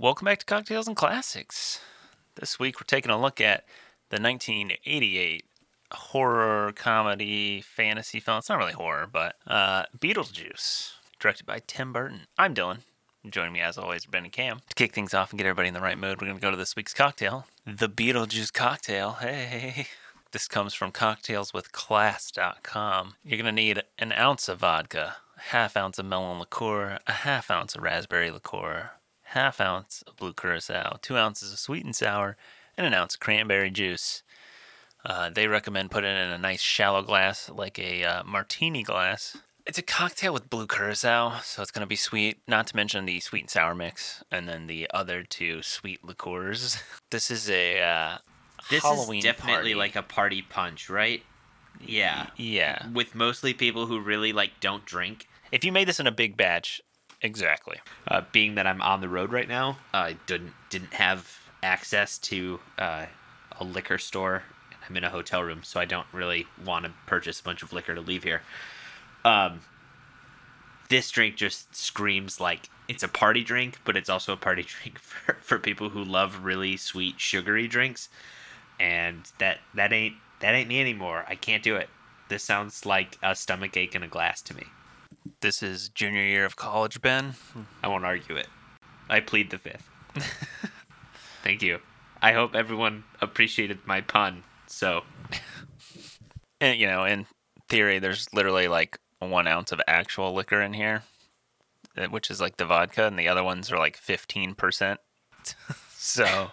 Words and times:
Welcome 0.00 0.24
back 0.24 0.38
to 0.38 0.46
Cocktails 0.46 0.88
and 0.88 0.96
Classics. 0.96 1.78
This 2.36 2.58
week 2.58 2.80
we're 2.80 2.86
taking 2.86 3.10
a 3.10 3.20
look 3.20 3.38
at 3.38 3.66
the 4.08 4.18
1988 4.18 5.44
horror 5.92 6.72
comedy 6.72 7.60
fantasy 7.60 8.18
film. 8.18 8.38
It's 8.38 8.48
not 8.48 8.56
really 8.56 8.72
horror, 8.72 9.06
but 9.06 9.36
uh, 9.46 9.82
Beetlejuice, 9.98 10.92
directed 11.18 11.44
by 11.44 11.60
Tim 11.66 11.92
Burton. 11.92 12.20
I'm 12.38 12.54
Dylan. 12.54 12.78
Joining 13.28 13.52
me 13.52 13.60
as 13.60 13.76
always, 13.76 14.06
Ben 14.06 14.24
and 14.24 14.32
Cam. 14.32 14.60
To 14.70 14.74
kick 14.74 14.94
things 14.94 15.12
off 15.12 15.32
and 15.32 15.38
get 15.38 15.46
everybody 15.46 15.68
in 15.68 15.74
the 15.74 15.82
right 15.82 15.98
mood, 15.98 16.18
we're 16.18 16.28
going 16.28 16.38
to 16.38 16.42
go 16.42 16.50
to 16.50 16.56
this 16.56 16.74
week's 16.74 16.94
cocktail, 16.94 17.44
the 17.66 17.90
Beetlejuice 17.90 18.54
cocktail. 18.54 19.18
Hey. 19.20 19.86
This 20.32 20.48
comes 20.48 20.72
from 20.72 20.92
cocktailswithclass.com. 20.92 23.14
You're 23.22 23.36
going 23.36 23.44
to 23.44 23.52
need 23.52 23.82
an 23.98 24.12
ounce 24.12 24.48
of 24.48 24.60
vodka, 24.60 25.16
a 25.36 25.40
half 25.40 25.76
ounce 25.76 25.98
of 25.98 26.06
melon 26.06 26.38
liqueur, 26.38 27.00
a 27.06 27.12
half 27.12 27.50
ounce 27.50 27.74
of 27.74 27.82
raspberry 27.82 28.30
liqueur, 28.30 28.92
half 29.30 29.60
ounce 29.60 30.02
of 30.06 30.16
blue 30.16 30.32
curacao, 30.32 30.98
two 31.02 31.16
ounces 31.16 31.52
of 31.52 31.58
sweet 31.58 31.84
and 31.84 31.94
sour, 31.94 32.36
and 32.76 32.86
an 32.86 32.94
ounce 32.94 33.14
of 33.14 33.20
cranberry 33.20 33.70
juice. 33.70 34.22
Uh, 35.04 35.30
they 35.30 35.46
recommend 35.46 35.90
putting 35.90 36.10
it 36.10 36.18
in 36.18 36.30
a 36.30 36.38
nice 36.38 36.60
shallow 36.60 37.02
glass, 37.02 37.48
like 37.48 37.78
a 37.78 38.04
uh, 38.04 38.22
martini 38.24 38.82
glass. 38.82 39.38
It's 39.66 39.78
a 39.78 39.82
cocktail 39.82 40.32
with 40.32 40.50
blue 40.50 40.66
curacao, 40.66 41.38
so 41.44 41.62
it's 41.62 41.70
going 41.70 41.82
to 41.82 41.86
be 41.86 41.96
sweet, 41.96 42.38
not 42.48 42.66
to 42.68 42.76
mention 42.76 43.06
the 43.06 43.20
sweet 43.20 43.42
and 43.42 43.50
sour 43.50 43.74
mix, 43.74 44.24
and 44.30 44.48
then 44.48 44.66
the 44.66 44.88
other 44.92 45.22
two 45.22 45.62
sweet 45.62 46.04
liqueurs. 46.04 46.82
this 47.10 47.30
is 47.30 47.48
a 47.48 47.80
uh, 47.80 48.18
This 48.68 48.82
Halloween 48.82 49.18
is 49.18 49.24
definitely 49.24 49.54
party. 49.54 49.74
like 49.74 49.96
a 49.96 50.02
party 50.02 50.42
punch, 50.42 50.90
right? 50.90 51.22
Yeah. 51.80 52.26
Yeah. 52.36 52.88
With 52.92 53.14
mostly 53.14 53.54
people 53.54 53.86
who 53.86 54.00
really 54.00 54.32
like 54.32 54.60
don't 54.60 54.84
drink. 54.84 55.28
If 55.52 55.64
you 55.64 55.72
made 55.72 55.88
this 55.88 56.00
in 56.00 56.06
a 56.06 56.12
big 56.12 56.36
batch, 56.36 56.80
exactly. 57.22 57.78
Uh, 58.06 58.22
being 58.32 58.54
that 58.56 58.66
I'm 58.66 58.82
on 58.82 59.00
the 59.00 59.08
road 59.08 59.32
right 59.32 59.48
now, 59.48 59.78
I 59.92 60.16
didn't 60.26 60.52
didn't 60.68 60.94
have 60.94 61.38
access 61.62 62.18
to 62.18 62.60
uh, 62.78 63.06
a 63.58 63.64
liquor 63.64 63.98
store. 63.98 64.42
I'm 64.88 64.96
in 64.96 65.04
a 65.04 65.10
hotel 65.10 65.42
room, 65.42 65.62
so 65.62 65.78
I 65.78 65.84
don't 65.84 66.06
really 66.12 66.46
want 66.64 66.84
to 66.84 66.92
purchase 67.06 67.40
a 67.40 67.44
bunch 67.44 67.62
of 67.62 67.72
liquor 67.72 67.94
to 67.94 68.00
leave 68.00 68.24
here. 68.24 68.42
Um, 69.24 69.60
this 70.88 71.10
drink 71.10 71.36
just 71.36 71.74
screams 71.74 72.40
like 72.40 72.68
it's 72.88 73.02
a 73.02 73.08
party 73.08 73.44
drink, 73.44 73.78
but 73.84 73.96
it's 73.96 74.08
also 74.08 74.32
a 74.32 74.36
party 74.36 74.62
drink 74.80 74.98
for, 74.98 75.36
for 75.40 75.58
people 75.58 75.90
who 75.90 76.04
love 76.04 76.44
really 76.44 76.76
sweet, 76.76 77.20
sugary 77.20 77.68
drinks. 77.68 78.08
And 78.78 79.30
that 79.38 79.58
that 79.74 79.92
ain't 79.92 80.16
that 80.40 80.54
ain't 80.54 80.68
me 80.68 80.80
anymore. 80.80 81.24
I 81.28 81.36
can't 81.36 81.62
do 81.62 81.76
it. 81.76 81.88
This 82.28 82.42
sounds 82.42 82.86
like 82.86 83.18
a 83.22 83.34
stomach 83.34 83.76
ache 83.76 83.94
in 83.94 84.02
a 84.02 84.08
glass 84.08 84.40
to 84.42 84.56
me. 84.56 84.64
This 85.40 85.62
is 85.62 85.88
junior 85.88 86.22
year 86.22 86.44
of 86.44 86.56
college, 86.56 87.00
Ben. 87.00 87.34
I 87.82 87.88
won't 87.88 88.04
argue 88.04 88.36
it. 88.36 88.48
I 89.08 89.20
plead 89.20 89.50
the 89.50 89.58
fifth. 89.58 89.88
Thank 91.42 91.62
you. 91.62 91.78
I 92.22 92.32
hope 92.32 92.54
everyone 92.54 93.04
appreciated 93.20 93.78
my 93.86 94.00
pun. 94.00 94.42
So, 94.66 95.02
And, 96.60 96.78
you 96.78 96.86
know, 96.86 97.04
in 97.04 97.26
theory, 97.68 97.98
there's 97.98 98.32
literally 98.34 98.68
like 98.68 98.98
one 99.18 99.46
ounce 99.46 99.72
of 99.72 99.80
actual 99.86 100.34
liquor 100.34 100.60
in 100.60 100.74
here, 100.74 101.02
uh, 101.96 102.06
which 102.08 102.30
is 102.30 102.40
like 102.40 102.58
the 102.58 102.66
vodka, 102.66 103.06
and 103.06 103.18
the 103.18 103.28
other 103.28 103.42
ones 103.42 103.72
are 103.72 103.78
like 103.78 103.98
15%. 103.98 104.98
so 105.90 106.50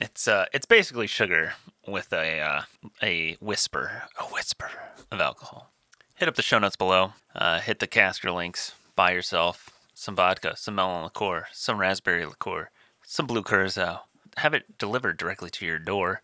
it's 0.00 0.28
uh 0.28 0.46
it's 0.54 0.66
basically 0.66 1.06
sugar 1.08 1.54
with 1.86 2.12
a 2.12 2.40
uh, 2.40 2.62
a 3.02 3.36
whisper, 3.40 4.04
a 4.18 4.24
whisper 4.24 4.70
of 5.10 5.20
alcohol. 5.20 5.72
Hit 6.16 6.28
up 6.28 6.34
the 6.34 6.42
show 6.42 6.58
notes 6.58 6.76
below. 6.76 7.14
Uh, 7.34 7.60
hit 7.60 7.78
the 7.78 7.88
Caskers 7.88 8.34
links. 8.34 8.74
Buy 8.94 9.12
yourself 9.12 9.70
some 9.94 10.16
vodka, 10.16 10.56
some 10.56 10.74
melon 10.74 11.04
liqueur, 11.04 11.46
some 11.52 11.78
raspberry 11.78 12.26
liqueur, 12.26 12.70
some 13.04 13.26
blue 13.26 13.42
curacao. 13.42 14.00
Have 14.38 14.54
it 14.54 14.78
delivered 14.78 15.16
directly 15.16 15.50
to 15.50 15.66
your 15.66 15.78
door. 15.78 16.22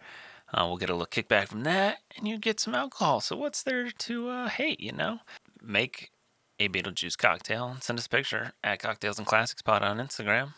Uh, 0.52 0.64
we'll 0.66 0.78
get 0.78 0.90
a 0.90 0.94
little 0.94 1.06
kickback 1.06 1.48
from 1.48 1.62
that, 1.64 1.98
and 2.16 2.26
you 2.26 2.38
get 2.38 2.58
some 2.58 2.74
alcohol. 2.74 3.20
So 3.20 3.36
what's 3.36 3.62
there 3.62 3.90
to 3.90 4.28
uh, 4.28 4.48
hate? 4.48 4.80
You 4.80 4.92
know, 4.92 5.20
make 5.62 6.10
a 6.58 6.68
Beetlejuice 6.68 7.18
cocktail 7.18 7.68
and 7.68 7.82
send 7.82 7.98
us 7.98 8.06
a 8.06 8.08
picture 8.08 8.52
at 8.64 8.80
Cocktails 8.80 9.18
and 9.18 9.26
Classics 9.26 9.62
Pod 9.62 9.82
on 9.82 9.98
Instagram. 9.98 10.54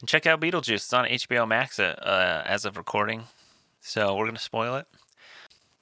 And 0.00 0.08
check 0.08 0.26
out 0.26 0.40
Beetlejuice. 0.40 0.74
It's 0.74 0.92
on 0.92 1.04
HBO 1.06 1.48
Max 1.48 1.78
uh, 1.78 1.96
uh, 2.00 2.44
as 2.46 2.64
of 2.64 2.76
recording. 2.76 3.24
So 3.80 4.14
we're 4.14 4.26
gonna 4.26 4.38
spoil 4.38 4.76
it. 4.76 4.86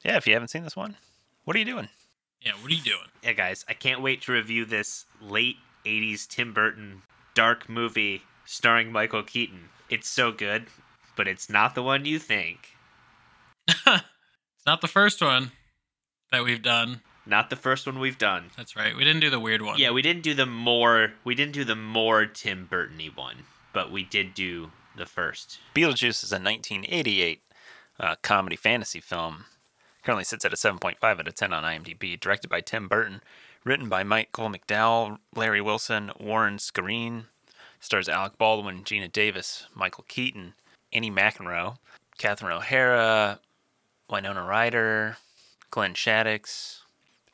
Yeah, 0.04 0.16
if 0.16 0.26
you 0.26 0.32
haven't 0.32 0.48
seen 0.48 0.64
this 0.64 0.76
one, 0.76 0.96
what 1.44 1.54
are 1.54 1.58
you 1.58 1.64
doing? 1.64 1.88
Yeah, 2.44 2.52
what 2.60 2.70
are 2.70 2.74
you 2.74 2.82
doing? 2.82 3.06
yeah, 3.22 3.32
guys, 3.32 3.64
I 3.68 3.74
can't 3.74 4.02
wait 4.02 4.22
to 4.22 4.32
review 4.32 4.64
this 4.64 5.06
late 5.20 5.56
80s 5.84 6.26
Tim 6.26 6.52
Burton 6.52 7.02
dark 7.34 7.68
movie 7.68 8.22
starring 8.44 8.92
Michael 8.92 9.22
Keaton. 9.22 9.68
It's 9.88 10.08
so 10.08 10.32
good, 10.32 10.66
but 11.16 11.28
it's 11.28 11.48
not 11.48 11.74
the 11.74 11.82
one 11.82 12.04
you 12.04 12.18
think. 12.18 12.76
it's 13.68 14.66
not 14.66 14.80
the 14.80 14.88
first 14.88 15.20
one 15.22 15.52
that 16.30 16.44
we've 16.44 16.62
done. 16.62 17.00
Not 17.24 17.50
the 17.50 17.56
first 17.56 17.86
one 17.86 18.00
we've 18.00 18.18
done. 18.18 18.50
That's 18.56 18.74
right. 18.74 18.96
We 18.96 19.04
didn't 19.04 19.20
do 19.20 19.30
the 19.30 19.38
weird 19.38 19.62
one. 19.62 19.78
Yeah, 19.78 19.92
we 19.92 20.02
didn't 20.02 20.22
do 20.22 20.34
the 20.34 20.46
more 20.46 21.12
we 21.24 21.34
didn't 21.34 21.52
do 21.52 21.64
the 21.64 21.76
more 21.76 22.26
Tim 22.26 22.66
Burton-y 22.66 23.10
one, 23.14 23.36
but 23.72 23.92
we 23.92 24.02
did 24.02 24.34
do 24.34 24.72
the 24.96 25.06
first. 25.06 25.58
Beetlejuice 25.74 26.24
is 26.24 26.32
a 26.32 26.40
1988 26.40 27.42
uh, 28.00 28.16
comedy 28.22 28.56
fantasy 28.56 29.00
film. 29.00 29.44
Currently 30.02 30.24
sits 30.24 30.44
at 30.44 30.52
a 30.52 30.56
7.5 30.56 30.96
out 31.02 31.28
of 31.28 31.34
10 31.34 31.52
on 31.52 31.64
IMDb. 31.64 32.18
Directed 32.18 32.48
by 32.48 32.60
Tim 32.60 32.88
Burton. 32.88 33.22
Written 33.64 33.88
by 33.88 34.02
Michael 34.02 34.50
McDowell, 34.50 35.18
Larry 35.34 35.60
Wilson, 35.60 36.10
Warren 36.18 36.56
Skaaren. 36.56 37.26
Stars 37.82 38.08
Alec 38.08 38.38
Baldwin, 38.38 38.84
Geena 38.84 39.10
Davis, 39.10 39.66
Michael 39.74 40.04
Keaton, 40.06 40.54
Annie 40.92 41.10
McEnroe, 41.10 41.78
Catherine 42.16 42.52
O'Hara, 42.52 43.40
Winona 44.08 44.44
Ryder, 44.44 45.16
Glenn 45.72 45.94
Shadix, 45.94 46.82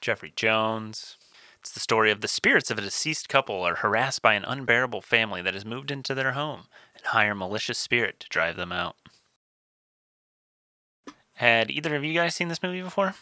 Jeffrey 0.01 0.33
Jones. 0.35 1.19
It's 1.61 1.71
the 1.71 1.81
story 1.81 2.11
of 2.11 2.23
the 2.23 2.29
spirits 2.29 2.71
of 2.71 2.79
a 2.79 2.81
deceased 2.81 3.29
couple 3.29 3.63
are 3.63 3.75
harassed 3.75 4.23
by 4.23 4.33
an 4.33 4.45
unbearable 4.47 5.03
family 5.03 5.43
that 5.43 5.53
has 5.53 5.67
moved 5.67 5.91
into 5.91 6.15
their 6.15 6.33
home 6.33 6.63
and 6.97 7.05
hire 7.05 7.35
malicious 7.35 7.79
spirit 7.79 8.19
to 8.21 8.29
drive 8.31 8.57
them 8.57 8.73
out. 8.73 8.97
Had 11.39 11.71
either 11.71 11.95
of 11.95 12.03
you 12.03 12.15
guys 12.15 12.35
seen 12.35 12.49
this 12.49 12.65
movie 12.65 12.83
before? 12.83 13.15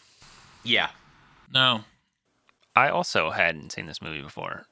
Yeah. 0.64 0.88
No. 1.52 1.84
I 2.74 2.88
also 2.88 3.28
hadn't 3.28 3.72
seen 3.72 3.84
this 3.84 4.00
movie 4.00 4.22
before. 4.22 4.64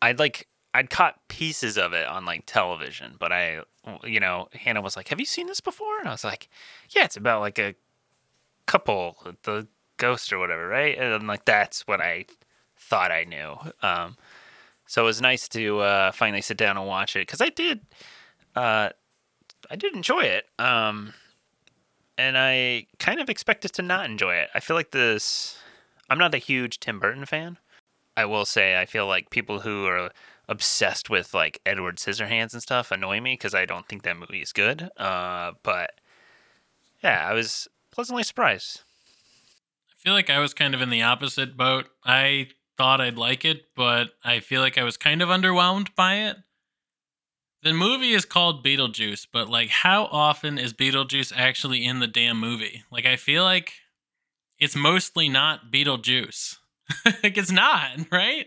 I'd 0.00 0.18
like 0.18 0.48
I'd 0.72 0.88
caught 0.88 1.20
pieces 1.28 1.76
of 1.76 1.92
it 1.92 2.06
on 2.06 2.24
like 2.24 2.44
television, 2.46 3.16
but 3.18 3.30
I 3.30 3.60
you 4.04 4.20
know, 4.20 4.48
Hannah 4.54 4.80
was 4.80 4.96
like, 4.96 5.08
"Have 5.08 5.20
you 5.20 5.26
seen 5.26 5.48
this 5.48 5.60
before?" 5.60 5.98
And 5.98 6.08
I 6.08 6.12
was 6.12 6.24
like, 6.24 6.48
"Yeah, 6.88 7.04
it's 7.04 7.18
about 7.18 7.42
like 7.42 7.58
a 7.58 7.74
couple, 8.64 9.18
the 9.42 9.68
ghost 9.98 10.32
or 10.32 10.38
whatever, 10.38 10.66
right?" 10.66 10.96
And 10.96 11.12
I'm 11.12 11.26
like, 11.26 11.44
"That's 11.44 11.86
what 11.86 12.00
I 12.00 12.24
thought 12.78 13.12
I 13.12 13.24
knew." 13.24 13.58
Um 13.82 14.16
so 14.86 15.02
it 15.02 15.04
was 15.04 15.20
nice 15.20 15.46
to 15.48 15.80
uh 15.80 16.12
finally 16.12 16.40
sit 16.40 16.56
down 16.56 16.78
and 16.78 16.86
watch 16.86 17.16
it 17.16 17.28
cuz 17.28 17.42
I 17.42 17.50
did 17.50 17.80
uh 18.56 18.88
I 19.70 19.76
did 19.76 19.94
enjoy 19.94 20.22
it. 20.22 20.48
Um 20.58 21.12
and 22.18 22.36
I 22.36 22.86
kind 22.98 23.20
of 23.20 23.30
expected 23.30 23.72
to 23.74 23.82
not 23.82 24.04
enjoy 24.04 24.34
it. 24.34 24.50
I 24.54 24.60
feel 24.60 24.76
like 24.76 24.90
this 24.90 25.58
I'm 26.10 26.18
not 26.18 26.34
a 26.34 26.38
huge 26.38 26.80
Tim 26.80 26.98
Burton 26.98 27.24
fan. 27.24 27.58
I 28.16 28.24
will 28.24 28.44
say 28.44 28.78
I 28.78 28.84
feel 28.84 29.06
like 29.06 29.30
people 29.30 29.60
who 29.60 29.86
are 29.86 30.10
obsessed 30.48 31.08
with 31.08 31.32
like 31.32 31.60
Edward 31.64 31.96
Scissorhands 31.96 32.52
and 32.52 32.62
stuff 32.62 32.90
annoy 32.90 33.20
me 33.20 33.34
because 33.34 33.54
I 33.54 33.64
don't 33.64 33.86
think 33.86 34.02
that 34.02 34.16
movie 34.16 34.42
is 34.42 34.52
good. 34.52 34.90
Uh, 34.96 35.52
but 35.62 35.92
yeah, 37.02 37.26
I 37.28 37.32
was 37.32 37.68
pleasantly 37.92 38.24
surprised. 38.24 38.82
I 39.90 39.94
feel 40.02 40.12
like 40.14 40.30
I 40.30 40.40
was 40.40 40.54
kind 40.54 40.74
of 40.74 40.80
in 40.80 40.90
the 40.90 41.02
opposite 41.02 41.56
boat. 41.56 41.86
I 42.04 42.48
thought 42.76 43.00
I'd 43.00 43.18
like 43.18 43.44
it, 43.44 43.62
but 43.76 44.10
I 44.24 44.40
feel 44.40 44.62
like 44.62 44.78
I 44.78 44.84
was 44.84 44.96
kind 44.96 45.22
of 45.22 45.28
underwhelmed 45.28 45.94
by 45.94 46.14
it. 46.16 46.36
The 47.62 47.72
movie 47.72 48.12
is 48.12 48.24
called 48.24 48.64
Beetlejuice, 48.64 49.26
but 49.32 49.48
like 49.48 49.68
how 49.68 50.04
often 50.04 50.58
is 50.58 50.72
Beetlejuice 50.72 51.32
actually 51.34 51.84
in 51.84 51.98
the 51.98 52.06
damn 52.06 52.38
movie? 52.38 52.84
Like 52.90 53.04
I 53.06 53.16
feel 53.16 53.42
like 53.42 53.72
it's 54.58 54.76
mostly 54.76 55.28
not 55.28 55.72
Beetlejuice. 55.72 56.56
like 57.04 57.36
it's 57.36 57.50
not, 57.50 57.90
right? 58.12 58.46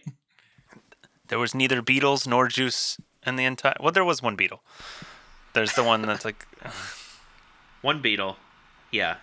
There 1.27 1.39
was 1.39 1.53
neither 1.53 1.81
Beatles 1.81 2.27
nor 2.27 2.47
Juice 2.47 2.97
in 3.25 3.35
the 3.35 3.45
entire. 3.45 3.75
Well, 3.79 3.91
there 3.91 4.05
was 4.05 4.21
one 4.21 4.35
Beetle. 4.35 4.61
There's 5.53 5.73
the 5.73 5.83
one 5.83 6.01
that's 6.03 6.25
like. 6.25 6.47
One 7.81 7.99
Beetle. 7.99 8.37
Yeah. 8.91 9.15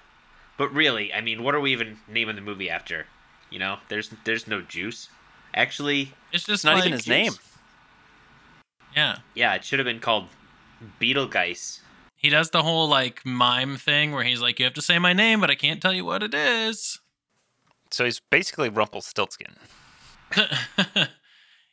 But 0.56 0.74
really, 0.74 1.14
I 1.14 1.20
mean, 1.20 1.44
what 1.44 1.54
are 1.54 1.60
we 1.60 1.70
even 1.70 1.98
naming 2.08 2.34
the 2.34 2.42
movie 2.42 2.68
after? 2.68 3.06
You 3.50 3.60
know, 3.60 3.76
there's 3.88 4.10
there's 4.24 4.48
no 4.48 4.60
juice. 4.62 5.08
Actually, 5.54 6.12
It's 6.32 6.44
just 6.44 6.48
It's 6.48 6.64
not 6.64 6.74
like, 6.74 6.86
even 6.86 6.92
his 6.94 7.06
name. 7.06 7.34
Yeah. 8.98 9.18
yeah, 9.36 9.54
it 9.54 9.64
should 9.64 9.78
have 9.78 9.86
been 9.86 10.00
called 10.00 10.26
Beetlegeist. 11.00 11.82
He 12.16 12.30
does 12.30 12.50
the 12.50 12.64
whole 12.64 12.88
like 12.88 13.24
mime 13.24 13.76
thing 13.76 14.10
where 14.10 14.24
he's 14.24 14.42
like, 14.42 14.58
You 14.58 14.64
have 14.64 14.74
to 14.74 14.82
say 14.82 14.98
my 14.98 15.12
name, 15.12 15.40
but 15.40 15.50
I 15.50 15.54
can't 15.54 15.80
tell 15.80 15.92
you 15.92 16.04
what 16.04 16.24
it 16.24 16.34
is. 16.34 16.98
So 17.92 18.04
he's 18.04 18.18
basically 18.18 18.68
Rumpelstiltskin. 18.68 19.54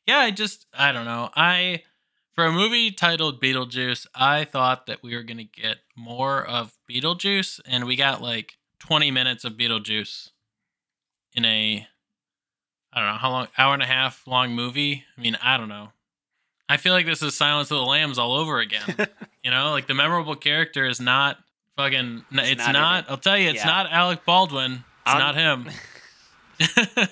yeah, 0.05 0.19
I 0.19 0.29
just 0.29 0.67
I 0.71 0.91
don't 0.91 1.05
know. 1.05 1.31
I 1.35 1.81
For 2.35 2.45
a 2.45 2.51
movie 2.51 2.91
titled 2.91 3.41
Beetlejuice, 3.41 4.05
I 4.13 4.43
thought 4.43 4.85
that 4.85 5.01
we 5.01 5.15
were 5.15 5.23
going 5.23 5.37
to 5.37 5.61
get 5.61 5.77
more 5.95 6.45
of 6.45 6.77
Beetlejuice, 6.87 7.59
and 7.65 7.85
we 7.85 7.95
got 7.95 8.21
like 8.21 8.59
20 8.81 9.09
minutes 9.09 9.43
of 9.43 9.53
Beetlejuice 9.53 10.29
in 11.33 11.43
a, 11.43 11.87
I 12.93 12.99
don't 12.99 13.09
know, 13.09 13.17
how 13.17 13.31
long, 13.31 13.47
hour 13.57 13.73
and 13.73 13.81
a 13.81 13.87
half 13.87 14.27
long 14.27 14.53
movie. 14.53 15.05
I 15.17 15.21
mean, 15.21 15.35
I 15.41 15.57
don't 15.57 15.69
know. 15.69 15.89
I 16.67 16.77
feel 16.77 16.93
like 16.93 17.05
this 17.05 17.21
is 17.21 17.35
Silence 17.37 17.69
of 17.71 17.77
the 17.77 17.83
Lambs 17.85 18.17
all 18.17 18.33
over 18.33 18.59
again. 18.59 18.95
you 19.43 19.51
know, 19.51 19.71
like 19.71 19.87
the 19.87 19.93
memorable 19.93 20.35
character 20.35 20.85
is 20.87 20.99
not 20.99 21.37
fucking, 21.77 22.25
it's, 22.31 22.51
It's 22.51 22.65
not, 22.65 22.73
not 22.73 23.03
in. 23.05 23.11
I'll 23.11 23.17
tell 23.17 23.37
you, 23.37 23.49
it's 23.49 23.59
Yeah. 23.59 23.65
not 23.65 23.91
Alec 23.91 24.25
Baldwin. 24.25 24.71
It's 24.73 24.83
I'm- 25.05 25.19
not 25.19 25.35
him. 25.35 25.69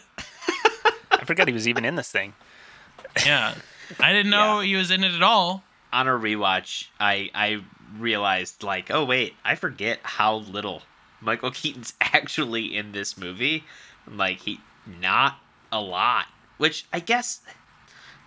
I 1.12 1.26
forgot 1.26 1.48
he 1.48 1.54
was 1.54 1.68
even 1.68 1.86
in 1.86 1.96
this 1.96 2.12
thing. 2.12 2.34
yeah. 3.26 3.56
I 4.00 4.14
didn't 4.14 4.32
know 4.32 4.60
he 4.62 4.76
was 4.76 4.92
in 4.92 5.04
it 5.04 5.14
at 5.14 5.22
all. 5.24 5.64
On 5.92 6.08
a 6.08 6.12
rewatch, 6.12 6.88
I 7.00 7.30
I 7.36 7.62
realized 7.98 8.64
like, 8.64 8.90
oh 8.90 9.06
wait, 9.06 9.36
I 9.46 9.56
forget 9.56 10.00
how 10.04 10.38
little 10.38 10.82
Michael 11.22 11.52
Keaton's 11.52 11.94
actually 12.02 12.76
in 12.76 12.92
this 12.94 13.16
movie. 13.18 13.64
Like 14.10 14.40
he 14.40 14.60
not 15.00 15.38
a 15.72 15.80
lot, 15.80 16.26
which 16.58 16.86
I 16.92 17.00
guess 17.00 17.42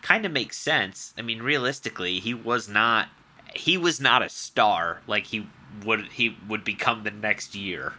kind 0.07 0.25
of 0.25 0.31
makes 0.31 0.57
sense. 0.57 1.13
I 1.19 1.23
mean, 1.23 1.43
realistically, 1.43 2.21
he 2.21 2.33
was 2.33 2.69
not 2.69 3.09
he 3.55 3.77
was 3.77 4.01
not 4.01 4.23
a 4.23 4.29
star 4.29 5.01
like 5.09 5.27
he 5.27 5.49
would 5.85 6.07
he 6.13 6.37
would 6.49 6.63
become 6.63 7.03
the 7.03 7.11
next 7.11 7.57
year. 7.57 7.95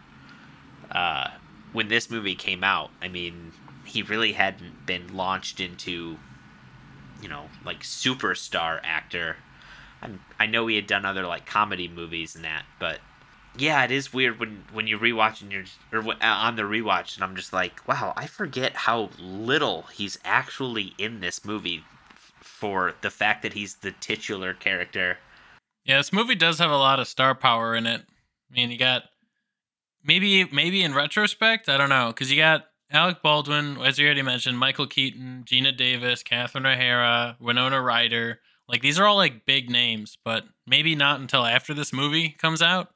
Uh 0.90 1.32
when 1.74 1.90
this 1.90 2.10
movie 2.10 2.36
came 2.36 2.64
out, 2.64 2.92
I 3.02 3.10
mean, 3.10 3.52
he 3.84 4.02
really 4.04 4.32
hadn't 4.32 4.86
been 4.86 5.16
launched 5.18 5.60
into 5.60 6.18
you 7.22 7.28
know, 7.28 7.50
like 7.66 7.82
superstar 7.82 8.80
actor. 8.84 9.36
I 10.02 10.12
I 10.40 10.46
know 10.46 10.68
he 10.68 10.78
had 10.78 10.88
done 10.88 11.04
other 11.04 11.28
like 11.28 11.46
comedy 11.46 11.90
movies 11.90 12.36
and 12.36 12.46
that, 12.46 12.64
but 12.80 13.00
yeah, 13.58 13.84
it 13.84 13.92
is 13.92 14.14
weird 14.14 14.40
when 14.40 14.64
when 14.72 14.88
you 14.88 14.98
rewatch 14.98 15.42
and 15.42 15.52
you're 15.52 15.66
or 15.92 16.10
uh, 16.10 16.16
on 16.22 16.56
the 16.56 16.62
rewatch 16.62 17.16
and 17.16 17.24
I'm 17.26 17.36
just 17.36 17.52
like, 17.52 17.86
wow, 17.86 18.14
I 18.16 18.28
forget 18.28 18.78
how 18.88 19.10
little 19.20 19.88
he's 19.94 20.18
actually 20.24 20.94
in 20.98 21.20
this 21.20 21.44
movie 21.44 21.84
for 22.58 22.96
the 23.02 23.12
fact 23.12 23.44
that 23.44 23.54
he's 23.54 23.76
the 23.76 23.92
titular 23.92 24.52
character. 24.52 25.20
Yeah, 25.86 25.98
this 25.98 26.12
movie 26.12 26.34
does 26.34 26.58
have 26.58 26.72
a 26.72 26.78
lot 26.78 27.00
of 27.00 27.08
star 27.08 27.36
power 27.36 27.76
in 27.76 27.86
it. 27.86 28.02
I 28.02 28.56
mean, 28.56 28.72
you 28.72 28.80
got 28.80 29.04
maybe 30.04 30.46
maybe 30.46 30.82
in 30.82 30.96
retrospect, 30.96 31.70
I 31.70 31.78
don't 31.78 31.90
know, 31.90 32.08
because 32.08 32.32
you 32.32 32.38
got 32.38 32.66
Alec 32.92 33.22
Baldwin, 33.22 33.78
as 33.82 34.00
you 34.00 34.06
already 34.08 34.24
mentioned, 34.24 34.58
Michael 34.58 34.88
Keaton, 34.88 35.44
Geena 35.46 35.76
Davis, 35.76 36.24
Catherine 36.24 36.66
O'Hara, 36.66 37.38
Winona 37.40 37.80
Ryder. 37.80 38.40
Like 38.68 38.82
these 38.82 38.98
are 38.98 39.06
all 39.06 39.18
like 39.18 39.46
big 39.46 39.70
names, 39.70 40.18
but 40.26 40.46
maybe 40.66 40.96
not 40.96 41.20
until 41.20 41.46
after 41.46 41.76
this 41.76 41.94
movie 41.94 42.30
comes 42.30 42.64
out. 42.64 42.90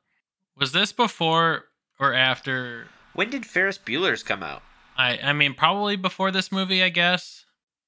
Was 0.58 0.72
this 0.72 0.92
before 0.92 1.66
or 2.00 2.14
after? 2.14 2.88
When 3.14 3.30
did 3.30 3.46
Ferris 3.46 3.78
Bueller's 3.78 4.24
come 4.24 4.42
out? 4.42 4.64
I 4.98 5.20
I 5.22 5.34
mean, 5.34 5.54
probably 5.54 5.98
before 5.98 6.32
this 6.32 6.52
movie, 6.52 6.82
I 6.82 6.90
guess. 6.90 7.46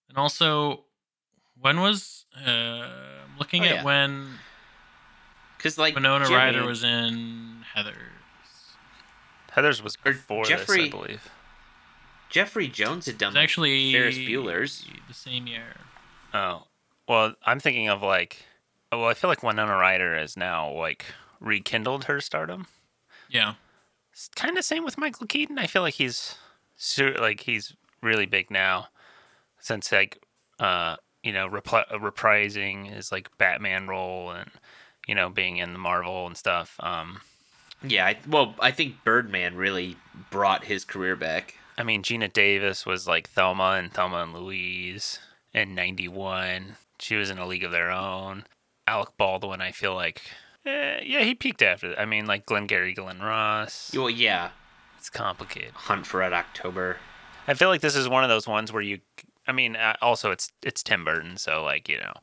And 0.08 0.20
also, 0.20 0.86
when 1.59 1.79
was 1.81 2.25
uh, 2.45 2.50
I'm 2.50 3.38
looking 3.39 3.63
Oh, 3.63 3.67
at 3.67 3.75
yeah. 3.75 3.83
when 3.83 4.27
Because 5.57 5.77
like 5.77 5.95
Winona 5.95 6.25
Jimmy- 6.25 6.35
Ryder 6.38 6.65
was 6.65 6.83
in 6.83 7.63
Heather. 7.73 7.95
Heathers 9.55 9.83
was 9.83 9.97
Or 10.05 10.13
before 10.13 10.45
Jeffrey- 10.45 10.85
this, 10.85 10.88
I 10.88 10.89
believe. 10.97 11.29
Jeffrey 12.29 12.67
Jones 12.67 13.05
had 13.05 13.17
done 13.19 13.29
It's 13.33 13.38
actually 13.38 13.94
Ferris 13.94 14.17
Bueller's. 14.17 14.88
the 15.07 15.13
same 15.13 15.45
year. 15.45 15.75
Oh, 16.33 16.63
well, 17.07 17.35
I'm 17.45 17.59
thinking 17.59 17.89
of 17.89 18.01
like, 18.01 18.45
oh, 18.91 19.00
well, 19.01 19.09
I 19.09 19.13
feel 19.13 19.29
like 19.29 19.44
Winona 19.44 19.75
Ryder 19.77 20.17
has 20.17 20.35
now 20.35 20.71
like 20.71 21.05
rekindled 21.39 22.05
her 22.05 22.19
stardom. 22.19 22.65
Yeah, 23.29 23.53
It's 24.11 24.29
kind 24.29 24.57
of 24.57 24.65
same 24.65 24.83
with 24.83 24.97
Michael 24.97 25.27
Keaton. 25.27 25.59
I 25.59 25.67
feel 25.67 25.81
like 25.83 25.95
he's 25.95 26.35
like 26.97 27.41
he's 27.41 27.75
really 28.01 28.25
big 28.25 28.50
now, 28.50 28.88
since 29.59 29.91
like 29.91 30.17
uh 30.59 30.97
you 31.24 31.31
know 31.31 31.48
uh, 31.48 31.84
reprising 31.94 32.94
his 32.94 33.12
like 33.12 33.36
Batman 33.38 33.88
role 33.88 34.31
and 34.31 34.52
you 35.08 35.16
know 35.16 35.30
being 35.30 35.58
in 35.58 35.74
the 35.74 35.80
Marvel 35.80 36.28
and 36.28 36.38
stuff. 36.38 36.75
Um, 36.80 37.22
Yeah, 37.86 38.06
I, 38.06 38.18
well, 38.28 38.56
I 38.60 38.72
think 38.72 39.04
Birdman 39.04 39.56
really 39.56 39.98
brought 40.30 40.66
his 40.66 40.86
career 40.86 41.16
back. 41.16 41.56
I 41.78 41.84
mean 41.84 42.04
Geena 42.04 42.31
Davis 42.31 42.86
was 42.86 43.08
like 43.08 43.30
Thelma 43.30 43.78
and 43.80 43.92
Thelma 43.92 44.18
and 44.24 44.34
Louise 44.34 45.20
in 45.54 45.74
'91. 45.75 46.75
She 47.00 47.16
was 47.16 47.30
in 47.30 47.38
a 47.38 47.48
league 47.48 47.64
of 47.64 47.72
their 47.72 47.92
own. 47.92 48.46
Alec 48.88 49.10
Baldwin, 49.18 49.62
I 49.62 49.72
feel 49.72 49.96
like. 49.96 50.22
Eh, 50.66 51.02
yeah, 51.04 51.24
he 51.24 51.36
peaked 51.36 51.62
after 51.62 51.90
that. 51.90 52.00
I 52.00 52.06
mean, 52.06 52.25
like 52.25 52.46
Glengarry 52.46 52.94
Glen 52.94 53.20
Ross. 53.20 53.92
Well, 53.96 54.10
yeah, 54.10 54.52
It's 54.98 55.10
complicated. 55.10 55.72
Hunt 55.74 56.06
for 56.06 56.20
Red 56.20 56.31
October. 56.31 56.98
I 57.48 57.54
feel 57.56 57.68
like 57.68 57.81
this 57.81 57.96
is 57.96 58.08
one 58.08 58.24
of 58.24 58.30
those 58.30 58.48
ones 58.48 58.72
where 58.72 58.81
you, 58.81 59.00
I 59.48 59.51
mean, 59.51 59.75
uh, 59.75 59.95
also 60.01 60.31
it's 60.31 60.51
it's 60.63 60.84
Tim 60.84 61.04
Burton, 61.06 61.38
so 61.38 61.63
like 61.63 61.90
you 61.90 61.98
know, 62.00 62.13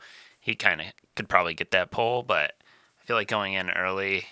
he 0.40 0.54
kind 0.54 0.80
of 0.80 0.86
could 1.16 1.28
probably 1.28 1.54
get 1.54 1.70
that 1.72 1.90
pull, 1.90 2.22
but 2.22 2.54
I 3.00 3.04
feel 3.04 3.16
like 3.16 3.28
going 3.28 3.54
in 3.54 3.70
early, 3.70 4.26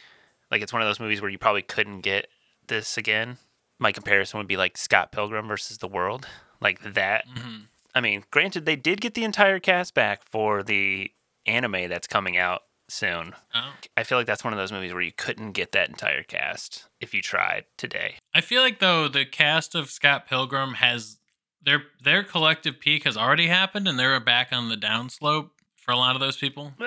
like 0.51 0.63
it's 0.63 0.73
one 0.73 0.83
of 0.83 0.89
those 0.89 1.01
movies 1.01 1.21
where 1.21 1.31
you 1.31 1.39
probably 1.39 1.63
couldn't 1.63 2.01
get 2.01 2.29
this 2.67 2.97
again. 2.97 3.39
My 3.79 3.93
comparison 3.93 4.39
would 4.39 4.49
be 4.49 4.57
like 4.57 4.77
Scott 4.77 5.13
Pilgrim 5.13 5.47
versus 5.49 5.79
The 5.79 5.89
World, 5.89 6.27
like 6.61 6.81
that. 6.95 7.25
hmm 7.27 7.57
I 7.95 8.01
mean, 8.01 8.23
granted, 8.31 8.65
they 8.65 8.77
did 8.77 9.01
get 9.01 9.15
the 9.15 9.25
entire 9.25 9.59
cast 9.59 9.95
back 9.95 10.23
for 10.23 10.63
the 10.63 11.11
anime 11.47 11.89
that's 11.89 12.07
coming 12.07 12.37
out 12.37 12.63
soon. 12.89 13.35
oh. 13.55 13.73
I 13.97 14.05
feel 14.05 14.19
like 14.19 14.27
that's 14.27 14.45
one 14.45 14.53
of 14.53 14.59
those 14.59 14.71
movies 14.71 14.93
where 14.93 15.03
you 15.03 15.11
couldn't 15.11 15.53
get 15.53 15.73
that 15.73 15.89
entire 15.89 16.23
cast 16.23 16.87
if 17.01 17.13
you 17.13 17.23
tried 17.23 17.65
today. 17.77 18.17
I 18.35 18.41
feel 18.41 18.63
like 18.63 18.79
though 18.79 19.09
the 19.09 19.25
cast 19.25 19.75
of 19.75 19.91
Scott 19.91 20.27
Pilgrim 20.29 20.75
has 20.75 21.18
their 21.63 21.83
their 22.03 22.23
collective 22.23 22.81
peak 22.81 23.05
has 23.05 23.17
already 23.17 23.47
happened, 23.49 23.87
and 23.89 23.99
they're 23.99 24.19
back 24.21 24.49
on 24.53 24.69
the 24.69 24.77
downslope 24.77 25.51
for 25.77 25.93
a 25.93 25.97
lot 25.97 26.15
of 26.15 26.21
those 26.21 26.37
people. 26.37 26.73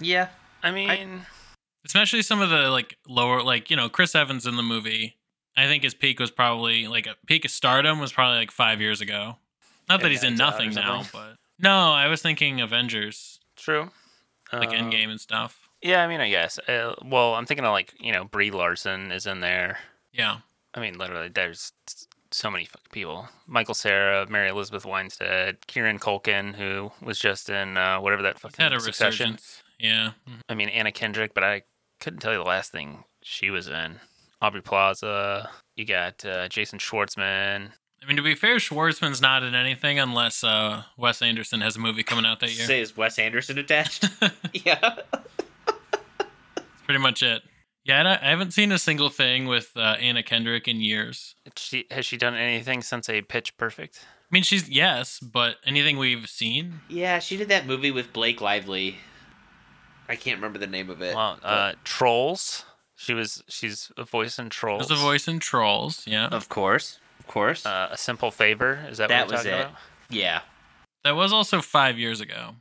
Yeah, 0.00 0.28
I 0.62 0.70
mean, 0.72 1.22
Especially 1.84 2.22
some 2.22 2.40
of 2.40 2.50
the 2.50 2.68
like 2.70 2.96
lower, 3.06 3.42
like 3.42 3.70
you 3.70 3.76
know, 3.76 3.88
Chris 3.88 4.14
Evans 4.14 4.46
in 4.46 4.56
the 4.56 4.62
movie. 4.62 5.16
I 5.56 5.66
think 5.66 5.84
his 5.84 5.94
peak 5.94 6.18
was 6.20 6.30
probably 6.30 6.86
like 6.88 7.06
a 7.06 7.14
peak 7.26 7.44
of 7.44 7.50
stardom 7.50 7.98
was 8.00 8.12
probably 8.12 8.38
like 8.38 8.50
five 8.50 8.80
years 8.80 9.00
ago. 9.00 9.36
Not 9.88 10.00
that 10.00 10.06
Yeah, 10.08 10.10
he's 10.10 10.24
in 10.24 10.32
it's 10.32 10.42
out 10.42 10.48
or 10.60 10.64
nothing 10.64 10.74
now, 10.74 11.04
but 11.12 11.36
no, 11.58 11.70
I 11.92 12.08
was 12.08 12.20
thinking 12.20 12.60
Avengers, 12.60 13.38
true. 13.54 13.90
like 14.52 14.70
Uh, 14.70 14.72
Endgame 14.72 15.08
and 15.10 15.20
stuff. 15.20 15.68
Yeah, 15.80 16.02
I 16.02 16.08
mean, 16.08 16.20
I 16.20 16.28
guess. 16.28 16.58
Uh, 16.58 16.94
well, 17.04 17.34
I'm 17.34 17.46
thinking 17.46 17.64
of 17.64 17.72
like 17.72 17.94
you 18.00 18.10
know 18.12 18.24
Brie 18.24 18.50
Larson 18.50 19.12
is 19.12 19.26
in 19.26 19.40
there. 19.40 19.78
Yeah, 20.12 20.38
I 20.74 20.80
mean, 20.80 20.98
literally, 20.98 21.28
there's 21.28 21.72
s- 21.88 22.08
so 22.36 22.50
many 22.50 22.66
fucking 22.66 22.90
people. 22.92 23.28
Michael 23.46 23.74
Cera, 23.74 24.26
Mary 24.28 24.48
Elizabeth 24.48 24.84
Winstead, 24.84 25.66
Kieran 25.66 25.98
Culkin, 25.98 26.54
who 26.54 26.92
was 27.00 27.18
just 27.18 27.48
in 27.48 27.76
uh, 27.76 27.98
whatever 28.00 28.22
that 28.22 28.38
fucking 28.38 28.62
had 28.62 28.72
a 28.72 28.80
Succession. 28.80 29.32
resurgence. 29.32 29.62
Yeah. 29.78 30.10
I 30.48 30.54
mean, 30.54 30.68
Anna 30.68 30.92
Kendrick, 30.92 31.32
but 31.34 31.44
I 31.44 31.62
couldn't 32.00 32.20
tell 32.20 32.32
you 32.32 32.38
the 32.38 32.44
last 32.44 32.72
thing 32.72 33.04
she 33.22 33.50
was 33.50 33.68
in. 33.68 33.96
Aubrey 34.42 34.60
Plaza. 34.60 35.48
You 35.76 35.84
got 35.86 36.24
uh, 36.24 36.48
Jason 36.48 36.78
Schwartzman. 36.78 37.70
I 38.02 38.06
mean 38.06 38.16
to 38.18 38.22
be 38.22 38.34
fair, 38.34 38.56
Schwartzman's 38.56 39.20
not 39.22 39.42
in 39.42 39.54
anything 39.54 39.98
unless 39.98 40.44
uh, 40.44 40.82
Wes 40.98 41.22
Anderson 41.22 41.62
has 41.62 41.76
a 41.76 41.80
movie 41.80 42.02
coming 42.02 42.26
out 42.26 42.40
that 42.40 42.54
year. 42.54 42.66
say 42.66 42.80
is 42.80 42.96
Wes 42.96 43.18
Anderson 43.18 43.58
attached? 43.58 44.08
yeah, 44.52 44.78
That's 45.66 46.82
pretty 46.84 47.00
much 47.00 47.22
it. 47.22 47.42
Yeah, 47.86 48.02
I 48.20 48.26
I 48.26 48.30
haven't 48.30 48.52
seen 48.52 48.72
a 48.72 48.78
single 48.78 49.08
thing 49.10 49.46
with 49.46 49.70
uh, 49.76 49.96
Anna 50.00 50.22
Kendrick 50.22 50.66
in 50.66 50.80
years. 50.80 51.34
She 51.56 51.86
has 51.90 52.04
she 52.06 52.16
done 52.16 52.34
anything 52.34 52.82
since 52.82 53.08
a 53.08 53.22
Pitch 53.22 53.56
Perfect? 53.56 54.00
I 54.04 54.28
mean, 54.30 54.42
she's 54.42 54.68
yes, 54.68 55.20
but 55.20 55.56
anything 55.64 55.98
we've 55.98 56.28
seen, 56.28 56.80
yeah, 56.88 57.20
she 57.20 57.36
did 57.36 57.48
that 57.48 57.64
movie 57.66 57.92
with 57.92 58.12
Blake 58.12 58.40
Lively. 58.40 58.96
I 60.08 60.16
can't 60.16 60.36
remember 60.38 60.58
the 60.58 60.66
name 60.66 60.90
of 60.90 61.00
it. 61.00 61.14
Well, 61.14 61.38
uh, 61.42 61.72
Trolls. 61.84 62.64
She 62.96 63.12
was 63.14 63.44
she's 63.48 63.92
a 63.96 64.04
voice 64.04 64.38
in 64.38 64.48
Trolls. 64.48 64.88
there's 64.88 65.00
a 65.00 65.04
voice 65.04 65.28
in 65.28 65.38
Trolls. 65.38 66.02
Yeah, 66.06 66.26
of 66.28 66.48
course, 66.48 66.98
of 67.20 67.26
course. 67.26 67.64
Uh, 67.66 67.88
a 67.92 67.96
simple 67.96 68.30
favor. 68.30 68.80
Is 68.88 68.98
that, 68.98 69.10
That 69.10 69.26
what 69.26 69.28
we're 69.28 69.32
was 69.36 69.44
talking 69.44 69.58
it. 69.58 69.62
about? 69.66 69.76
yeah, 70.10 70.40
that 71.04 71.14
was 71.14 71.32
also 71.32 71.60
five 71.60 71.98
years 71.98 72.20
ago. 72.20 72.54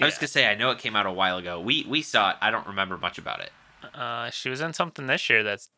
I 0.00 0.04
was 0.04 0.14
gonna 0.16 0.28
say 0.28 0.46
I 0.48 0.54
know 0.54 0.70
it 0.70 0.78
came 0.78 0.94
out 0.94 1.06
a 1.06 1.12
while 1.12 1.38
ago. 1.38 1.58
We 1.60 1.84
we 1.88 2.02
saw 2.02 2.30
it. 2.30 2.36
I 2.40 2.50
don't 2.50 2.66
remember 2.66 2.96
much 2.96 3.18
about 3.18 3.40
it. 3.40 3.50
Uh, 4.00 4.30
she 4.30 4.48
was 4.48 4.62
in 4.62 4.72
something 4.72 5.06
this 5.06 5.28
year 5.28 5.42
that's 5.42 5.68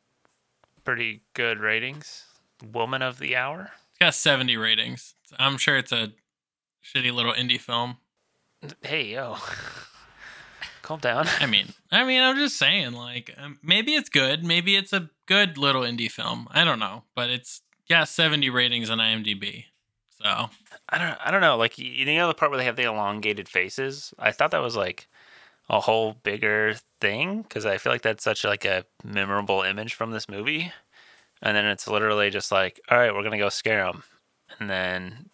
pretty 0.85 1.23
good 1.35 1.59
ratings. 1.59 2.25
Woman 2.73 3.03
of 3.03 3.19
the 3.19 3.35
Hour. 3.35 3.73
It's 3.91 3.99
got 3.99 4.15
70 4.15 4.57
ratings. 4.57 5.17
I'm 5.41 5.59
sure 5.59 5.77
it's 5.77 5.91
a 5.91 6.13
shitty 6.85 7.13
little 7.13 7.33
indie 7.33 7.59
film. 7.59 7.97
Hey 8.81 9.07
yo, 9.07 9.39
calm 10.83 11.01
down. 11.01 11.27
I 11.41 11.47
mean, 11.47 11.73
I 11.91 12.05
mean, 12.05 12.23
I'm 12.23 12.37
just 12.37 12.57
saying, 12.57 12.93
like, 12.93 13.35
um, 13.37 13.59
maybe 13.61 13.95
it's 13.95 14.09
good. 14.09 14.45
Maybe 14.45 14.77
it's 14.77 14.93
a 14.93 15.11
good 15.27 15.59
little 15.59 15.83
indie 15.83 16.09
film. 16.09 16.47
I 16.53 16.63
don't 16.63 16.79
know, 16.79 17.03
but 17.17 17.29
it's 17.29 17.63
yeah, 17.89 18.05
70 18.05 18.51
ratings 18.51 18.89
on 18.89 18.99
IMDb. 18.99 19.65
So 20.11 20.49
I 20.89 20.99
don't 20.99 21.19
I 21.25 21.33
don't 21.33 21.41
know. 21.41 21.57
Like 21.57 21.77
you 21.77 22.05
know 22.05 22.29
the 22.29 22.35
part 22.35 22.53
where 22.53 22.59
they 22.59 22.67
have 22.67 22.77
the 22.77 22.85
elongated 22.85 23.49
faces. 23.49 24.15
I 24.17 24.31
thought 24.31 24.53
that 24.53 24.63
was 24.63 24.77
like 24.77 25.09
a 25.69 25.81
whole 25.81 26.15
bigger 26.23 26.75
thing 27.01 27.43
because 27.43 27.67
I 27.67 27.79
feel 27.79 27.93
like 27.93 28.03
that's 28.03 28.25
such 28.25 28.45
like 28.45 28.65
a 28.65 28.85
memorable 29.05 29.63
image 29.63 29.95
from 29.95 30.11
this 30.11 30.29
movie. 30.29 30.73
And 31.41 31.57
then 31.57 31.67
it's 31.67 31.89
literally 31.89 32.31
just 32.31 32.53
like, 32.53 32.81
all 32.91 32.99
right, 32.99 33.13
we're 33.13 33.23
gonna 33.23 33.39
go 33.39 33.49
scare 33.49 33.85
them, 33.85 34.05
and 34.61 34.71
then 34.71 35.31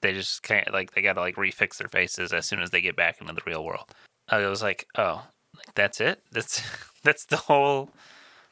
they 0.00 0.12
just 0.12 0.42
can't 0.42 0.72
like 0.72 0.92
they 0.92 1.02
gotta 1.02 1.20
like 1.20 1.36
refix 1.36 1.76
their 1.76 1.88
faces 1.88 2.32
as 2.32 2.46
soon 2.46 2.60
as 2.60 2.70
they 2.70 2.80
get 2.80 2.96
back 2.96 3.20
into 3.20 3.32
the 3.32 3.42
real 3.46 3.64
world. 3.64 3.94
I 4.28 4.46
was 4.46 4.62
like, 4.62 4.86
oh, 4.96 5.26
like 5.56 5.74
that's 5.74 6.00
it. 6.00 6.22
That's 6.32 6.62
that's 7.02 7.26
the 7.26 7.36
whole. 7.36 7.90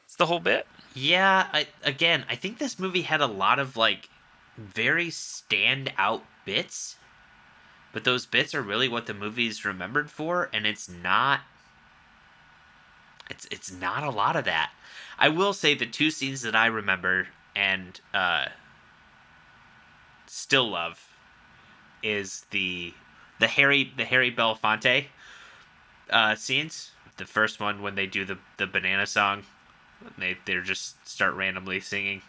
It's 0.05 0.15
the 0.17 0.25
whole 0.25 0.39
bit. 0.39 0.67
Yeah, 0.93 1.47
I, 1.53 1.67
again, 1.83 2.25
I 2.29 2.35
think 2.35 2.57
this 2.57 2.77
movie 2.77 3.01
had 3.01 3.21
a 3.21 3.27
lot 3.27 3.59
of 3.59 3.77
like 3.77 4.09
very 4.57 5.07
standout 5.07 6.21
bits, 6.45 6.97
but 7.93 8.03
those 8.03 8.25
bits 8.25 8.55
are 8.55 8.61
really 8.61 8.87
what 8.87 9.05
the 9.05 9.13
movie's 9.13 9.65
remembered 9.65 10.09
for, 10.09 10.49
and 10.53 10.65
it's 10.65 10.89
not. 10.89 11.41
It's 13.29 13.47
it's 13.51 13.71
not 13.71 14.03
a 14.03 14.09
lot 14.09 14.35
of 14.35 14.45
that. 14.45 14.71
I 15.17 15.29
will 15.29 15.53
say 15.53 15.73
the 15.73 15.85
two 15.85 16.11
scenes 16.11 16.41
that 16.41 16.55
I 16.55 16.67
remember 16.67 17.27
and 17.55 17.99
uh, 18.13 18.47
still 20.25 20.69
love 20.69 21.07
is 22.03 22.45
the 22.51 22.93
the 23.39 23.47
Harry 23.47 23.91
the 23.95 24.05
Harry 24.05 24.31
Belafonte 24.31 25.05
uh, 26.09 26.35
scenes. 26.35 26.91
The 27.17 27.25
first 27.25 27.59
one 27.59 27.81
when 27.81 27.95
they 27.95 28.07
do 28.07 28.25
the 28.25 28.37
the 28.57 28.67
banana 28.67 29.05
song 29.05 29.43
they 30.17 30.37
they 30.45 30.59
just 30.61 31.07
start 31.07 31.33
randomly 31.33 31.79
singing 31.79 32.21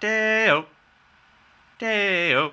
Deo 0.00 0.66
Deo 1.78 2.52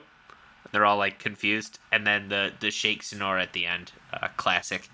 they're 0.72 0.86
all 0.86 0.98
like 0.98 1.20
confused 1.20 1.80
and 1.92 2.06
then 2.06 2.30
the 2.30 2.52
the 2.60 2.72
shake 2.72 3.04
Senora 3.04 3.42
at 3.42 3.54
the 3.54 3.66
end 3.66 3.92
uh, 4.14 4.28
classic 4.38 4.90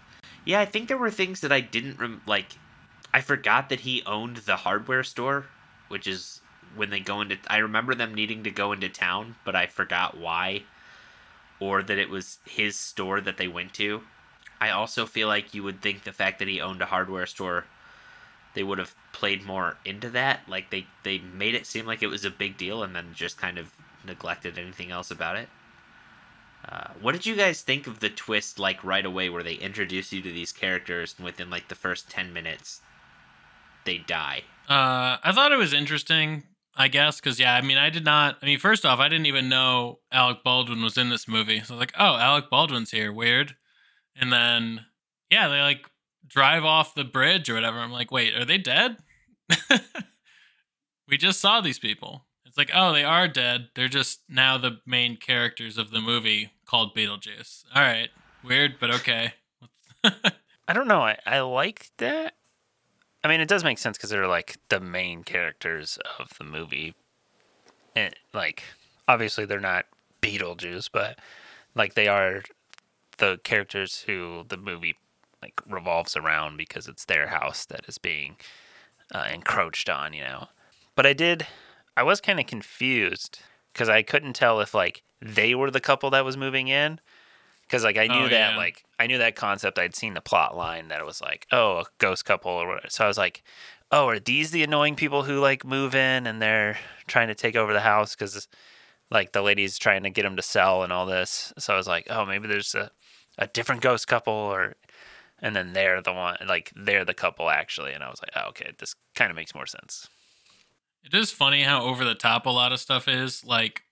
yeah 0.46 0.60
i 0.60 0.66
think 0.66 0.88
there 0.88 0.98
were 0.98 1.12
things 1.12 1.42
that 1.42 1.52
i 1.52 1.60
didn't 1.60 2.00
rem- 2.00 2.22
like 2.26 2.58
i 3.14 3.22
forgot 3.22 3.70
that 3.70 3.82
he 3.82 4.04
owned 4.06 4.38
the 4.38 4.58
hardware 4.58 5.04
store 5.04 5.46
which 5.88 6.08
is 6.08 6.42
when 6.76 6.90
they 6.90 7.00
go 7.00 7.22
into 7.22 7.38
i 7.48 7.58
remember 7.58 7.96
them 7.96 8.14
needing 8.14 8.44
to 8.44 8.52
go 8.52 8.72
into 8.72 8.90
town 8.90 9.36
but 9.44 9.56
i 9.56 9.66
forgot 9.66 10.18
why 10.18 10.64
or 11.60 11.82
that 11.82 11.98
it 11.98 12.10
was 12.10 12.40
his 12.46 12.76
store 12.76 13.22
that 13.22 13.38
they 13.38 13.48
went 13.48 13.74
to 13.74 14.02
i 14.60 14.70
also 14.70 15.06
feel 15.06 15.28
like 15.28 15.54
you 15.54 15.64
would 15.64 15.82
think 15.82 16.04
the 16.04 16.12
fact 16.12 16.40
that 16.40 16.48
he 16.48 16.62
owned 16.62 16.82
a 16.82 16.86
hardware 16.86 17.26
store 17.26 17.66
they 18.58 18.64
would 18.64 18.80
have 18.80 18.96
played 19.12 19.46
more 19.46 19.78
into 19.86 20.10
that. 20.10 20.40
Like 20.48 20.72
they 20.72 20.88
they 21.04 21.20
made 21.20 21.54
it 21.54 21.68
seem 21.68 21.86
like 21.86 22.02
it 22.02 22.08
was 22.08 22.26
a 22.26 22.32
big 22.32 22.58
deal, 22.58 22.82
and 22.82 22.96
then 22.96 23.10
just 23.14 23.38
kind 23.38 23.60
of 23.60 23.72
neglected 24.04 24.58
anything 24.58 24.90
else 24.90 25.12
about 25.12 25.36
it. 25.36 25.48
Uh, 26.66 26.92
what 27.02 27.14
did 27.14 27.26
you 27.26 27.36
guys 27.36 27.62
think 27.62 27.88
of 27.88 28.00
the 28.00 28.10
twist? 28.10 28.60
Like 28.60 28.84
right 28.84 29.06
away, 29.06 29.30
where 29.30 29.44
they 29.44 29.54
introduce 29.54 30.12
you 30.12 30.22
to 30.22 30.32
these 30.32 30.52
characters, 30.52 31.16
and 31.18 31.26
within 31.26 31.50
like 31.50 31.68
the 31.68 31.76
first 31.76 32.10
ten 32.10 32.34
minutes, 32.34 32.82
they 33.86 33.98
die. 34.00 34.44
Uh, 34.70 35.18
I 35.24 35.32
thought 35.34 35.52
it 35.52 35.58
was 35.58 35.74
interesting. 35.74 36.44
I 36.80 36.90
guess 36.90 37.20
because 37.20 37.40
yeah, 37.40 37.56
I 37.56 37.62
mean, 37.62 37.78
I 37.78 37.90
did 37.90 38.06
not. 38.06 38.38
I 38.42 38.46
mean, 38.46 38.60
first 38.60 38.86
off, 38.86 39.00
I 39.00 39.08
didn't 39.10 39.26
even 39.26 39.50
know 39.50 40.00
Alec 40.12 40.44
Baldwin 40.44 40.84
was 40.84 40.98
in 40.98 41.10
this 41.10 41.28
movie. 41.28 41.60
So 41.62 41.74
I 41.74 41.78
was 41.78 41.80
like, 41.80 41.94
oh, 41.98 42.18
Alec 42.18 42.50
Baldwin's 42.52 42.92
here, 42.92 43.12
weird. 43.12 43.56
And 44.16 44.32
then 44.32 44.86
yeah, 45.30 45.48
they 45.48 45.62
like 45.62 45.90
drive 46.28 46.64
off 46.64 46.96
the 46.96 47.04
bridge 47.04 47.50
or 47.50 47.56
whatever. 47.56 47.80
I'm 47.80 47.92
like, 47.92 48.12
wait, 48.12 48.36
are 48.36 48.46
they 48.46 48.58
dead? 48.58 48.98
we 51.08 51.18
just 51.18 51.40
saw 51.40 51.62
these 51.62 51.80
people. 51.80 52.27
It's 52.58 52.72
like, 52.72 52.76
oh, 52.76 52.92
they 52.92 53.04
are 53.04 53.28
dead. 53.28 53.70
They're 53.76 53.88
just 53.88 54.22
now 54.28 54.58
the 54.58 54.80
main 54.84 55.18
characters 55.18 55.78
of 55.78 55.92
the 55.92 56.02
movie 56.02 56.54
called 56.66 56.96
Beetlejuice. 56.96 57.66
All 57.76 57.84
right, 57.84 58.10
weird, 58.44 58.78
but 58.80 58.90
okay. 58.96 59.34
I 60.04 60.74
don't 60.74 60.88
know. 60.88 61.02
I, 61.02 61.20
I 61.24 61.42
like 61.42 61.92
that. 61.98 62.34
I 63.24 63.28
mean, 63.28 63.42
it 63.42 63.48
does 63.48 63.64
make 63.64 63.78
sense 63.78 63.96
because 63.96 64.10
they're 64.10 64.28
like 64.28 64.58
the 64.70 64.80
main 64.80 65.24
characters 65.24 66.00
of 66.18 66.36
the 66.40 66.44
movie. 66.44 66.96
And 67.96 68.16
like, 68.34 68.64
obviously, 69.08 69.46
they're 69.46 69.60
not 69.60 69.86
Beetlejuice, 70.24 70.90
but 70.92 71.20
like 71.76 71.94
they 71.94 72.08
are 72.08 72.42
the 73.20 73.40
characters 73.44 74.02
who 74.08 74.46
the 74.48 74.58
movie 74.58 74.96
like 75.44 75.62
revolves 75.70 76.18
around 76.18 76.58
because 76.58 76.88
it's 76.88 77.06
their 77.06 77.28
house 77.28 77.66
that 77.66 77.88
is 77.88 78.00
being 78.00 78.38
uh, 79.14 79.28
encroached 79.32 79.90
on, 79.90 80.14
you 80.14 80.24
know. 80.24 80.48
But 80.96 81.06
I 81.06 81.14
did, 81.14 81.46
I 81.98 82.04
was 82.04 82.22
kind 82.22 82.40
of 82.40 82.46
confused 82.46 83.40
because 83.74 83.90
I 83.90 84.02
couldn't 84.04 84.34
tell 84.34 84.60
if 84.62 84.74
like 84.74 85.04
they 85.22 85.56
were 85.56 85.72
the 85.72 85.80
couple 85.82 86.10
that 86.12 86.24
was 86.24 86.38
moving 86.38 86.68
in 86.68 87.00
because 87.64 87.84
like 87.84 87.98
I 87.98 88.08
knew 88.08 88.26
Oh, 88.26 88.30
that 88.30 88.52
yeah. 88.52 88.58
like 88.58 88.84
I 89.00 89.08
knew 89.08 89.18
that 89.18 89.36
concept. 89.36 89.78
I'd 89.80 89.96
seen 89.96 90.14
the 90.14 90.22
plot 90.22 90.56
line 90.56 90.88
that 90.90 91.00
it 91.00 91.06
was 91.06 91.22
like 91.22 91.48
oh 91.52 91.80
a 91.80 91.86
ghost 91.98 92.24
couple 92.26 92.52
or 92.52 92.68
whatever. 92.68 92.88
So 92.90 93.04
I 93.04 93.08
was 93.08 93.18
like, 93.18 93.44
oh, 93.92 94.08
are 94.08 94.20
these 94.20 94.52
the 94.52 94.64
annoying 94.64 94.96
people 94.96 95.24
who 95.24 95.40
like 95.40 95.66
move 95.66 95.96
in 95.96 96.28
and 96.28 96.42
they're 96.42 96.78
trying 97.08 97.28
to 97.30 97.36
take 97.36 97.56
over 97.56 97.74
the 97.74 97.82
house 97.82 98.16
because 98.16 98.48
like 99.10 99.32
the 99.32 99.42
lady's 99.42 99.78
trying 99.78 100.04
to 100.04 100.10
get 100.10 100.24
them 100.24 100.36
to 100.36 100.42
sell 100.44 100.84
and 100.84 100.94
all 100.94 101.06
this. 101.06 101.52
So 101.58 101.74
I 101.74 101.78
was 101.78 101.88
like, 101.88 102.08
oh, 102.10 102.26
maybe 102.26 102.48
there's 102.48 102.76
a 102.76 102.92
a 103.40 103.48
different 103.48 103.82
ghost 103.82 104.08
couple 104.08 104.34
or 104.34 104.76
and 105.40 105.56
then 105.56 105.74
they're 105.74 106.02
the 106.02 106.12
one 106.14 106.36
like 106.48 106.72
they're 106.76 107.06
the 107.06 107.14
couple 107.14 107.52
actually 107.52 107.94
and 107.94 108.04
i 108.04 108.10
was 108.10 108.20
like 108.20 108.32
oh, 108.36 108.50
okay 108.50 108.72
this 108.80 108.96
kind 109.14 109.30
of 109.30 109.36
makes 109.36 109.54
more 109.54 109.68
sense 109.68 110.08
It 111.12 111.18
is 111.18 111.32
funny 111.32 111.64
how 111.64 111.84
over 111.84 112.04
the 112.04 112.16
top 112.16 112.46
a 112.46 112.50
lot 112.50 112.72
of 112.72 112.80
stuff 112.80 113.08
is. 113.08 113.44
Like 113.44 113.84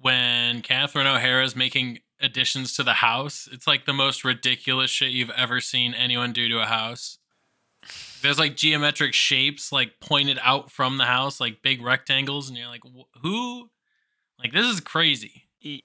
when 0.00 0.62
Catherine 0.62 1.06
O'Hara 1.06 1.44
is 1.44 1.54
making 1.54 2.00
additions 2.20 2.74
to 2.74 2.82
the 2.82 2.94
house, 2.94 3.48
it's 3.52 3.66
like 3.66 3.84
the 3.84 3.92
most 3.92 4.24
ridiculous 4.24 4.90
shit 4.90 5.10
you've 5.10 5.30
ever 5.30 5.60
seen 5.60 5.94
anyone 5.94 6.32
do 6.32 6.48
to 6.48 6.60
a 6.60 6.66
house. 6.66 7.18
There's 8.22 8.38
like 8.38 8.56
geometric 8.56 9.12
shapes 9.12 9.70
like 9.70 10.00
pointed 10.00 10.38
out 10.42 10.70
from 10.70 10.96
the 10.96 11.04
house, 11.04 11.38
like 11.38 11.62
big 11.62 11.82
rectangles, 11.82 12.48
and 12.48 12.56
you're 12.56 12.68
like, 12.68 12.82
who? 13.22 13.68
Like 14.38 14.52
this 14.52 14.66
is 14.66 14.80
crazy. 14.80 15.44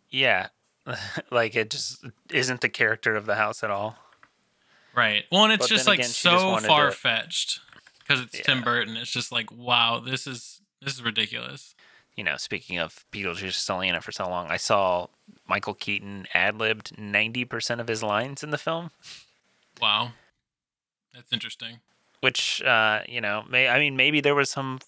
Yeah 0.09 0.47
like 1.31 1.55
it 1.55 1.69
just 1.69 2.05
isn't 2.31 2.61
the 2.61 2.69
character 2.69 3.15
of 3.15 3.25
the 3.25 3.35
house 3.35 3.63
at 3.63 3.69
all 3.69 3.95
Right. 4.95 5.23
Well, 5.31 5.45
and 5.45 5.53
it's 5.53 5.67
But 5.67 5.69
just 5.69 5.87
like 5.87 5.99
again, 5.99 6.09
so 6.09 6.57
far 6.57 6.91
fetched 6.91 7.61
because 7.99 8.21
it's 8.21 8.39
Tim 8.41 8.63
Burton. 8.63 8.97
It's 8.97 9.11
just 9.11 9.31
like, 9.31 9.51
wow, 9.51 10.01
this 10.05 10.27
is 10.27 10.61
this 10.81 10.93
is 10.93 11.03
ridiculous. 11.03 11.75
you 12.15 12.23
know 12.23 12.37
speaking 12.37 12.77
of 12.77 13.05
beetlejuice 13.11 13.43
is 13.61 13.69
only 13.69 13.87
in 13.89 13.95
it 13.95 14.03
for 14.03 14.11
so 14.11 14.27
long 14.29 14.47
i 14.49 14.57
saw 14.57 15.07
michael 15.47 15.73
keaton 15.73 16.25
ad-libbed 16.33 16.95
90% 16.97 17.79
of 17.79 17.87
his 17.87 18.01
lines 18.03 18.43
in 18.43 18.49
the 18.51 18.57
film 18.57 18.89
Wow, 19.81 20.11
that's 21.13 21.31
interesting. 21.31 21.79
which 22.21 22.61
uh 22.63 23.01
you 23.07 23.21
know 23.21 23.43
may 23.49 23.67
i 23.69 23.79
mean 23.79 23.95
maybe 23.95 24.19
there 24.21 24.35
was 24.35 24.49
some 24.49 24.79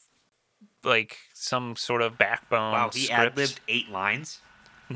like 0.83 1.17
some 1.33 1.75
sort 1.75 2.01
of 2.01 2.17
backbone 2.17 2.73
Wow, 2.73 2.89
he 2.93 3.01
script. 3.05 3.19
ad 3.19 3.37
libbed 3.37 3.59
eight 3.67 3.89
lines. 3.89 4.39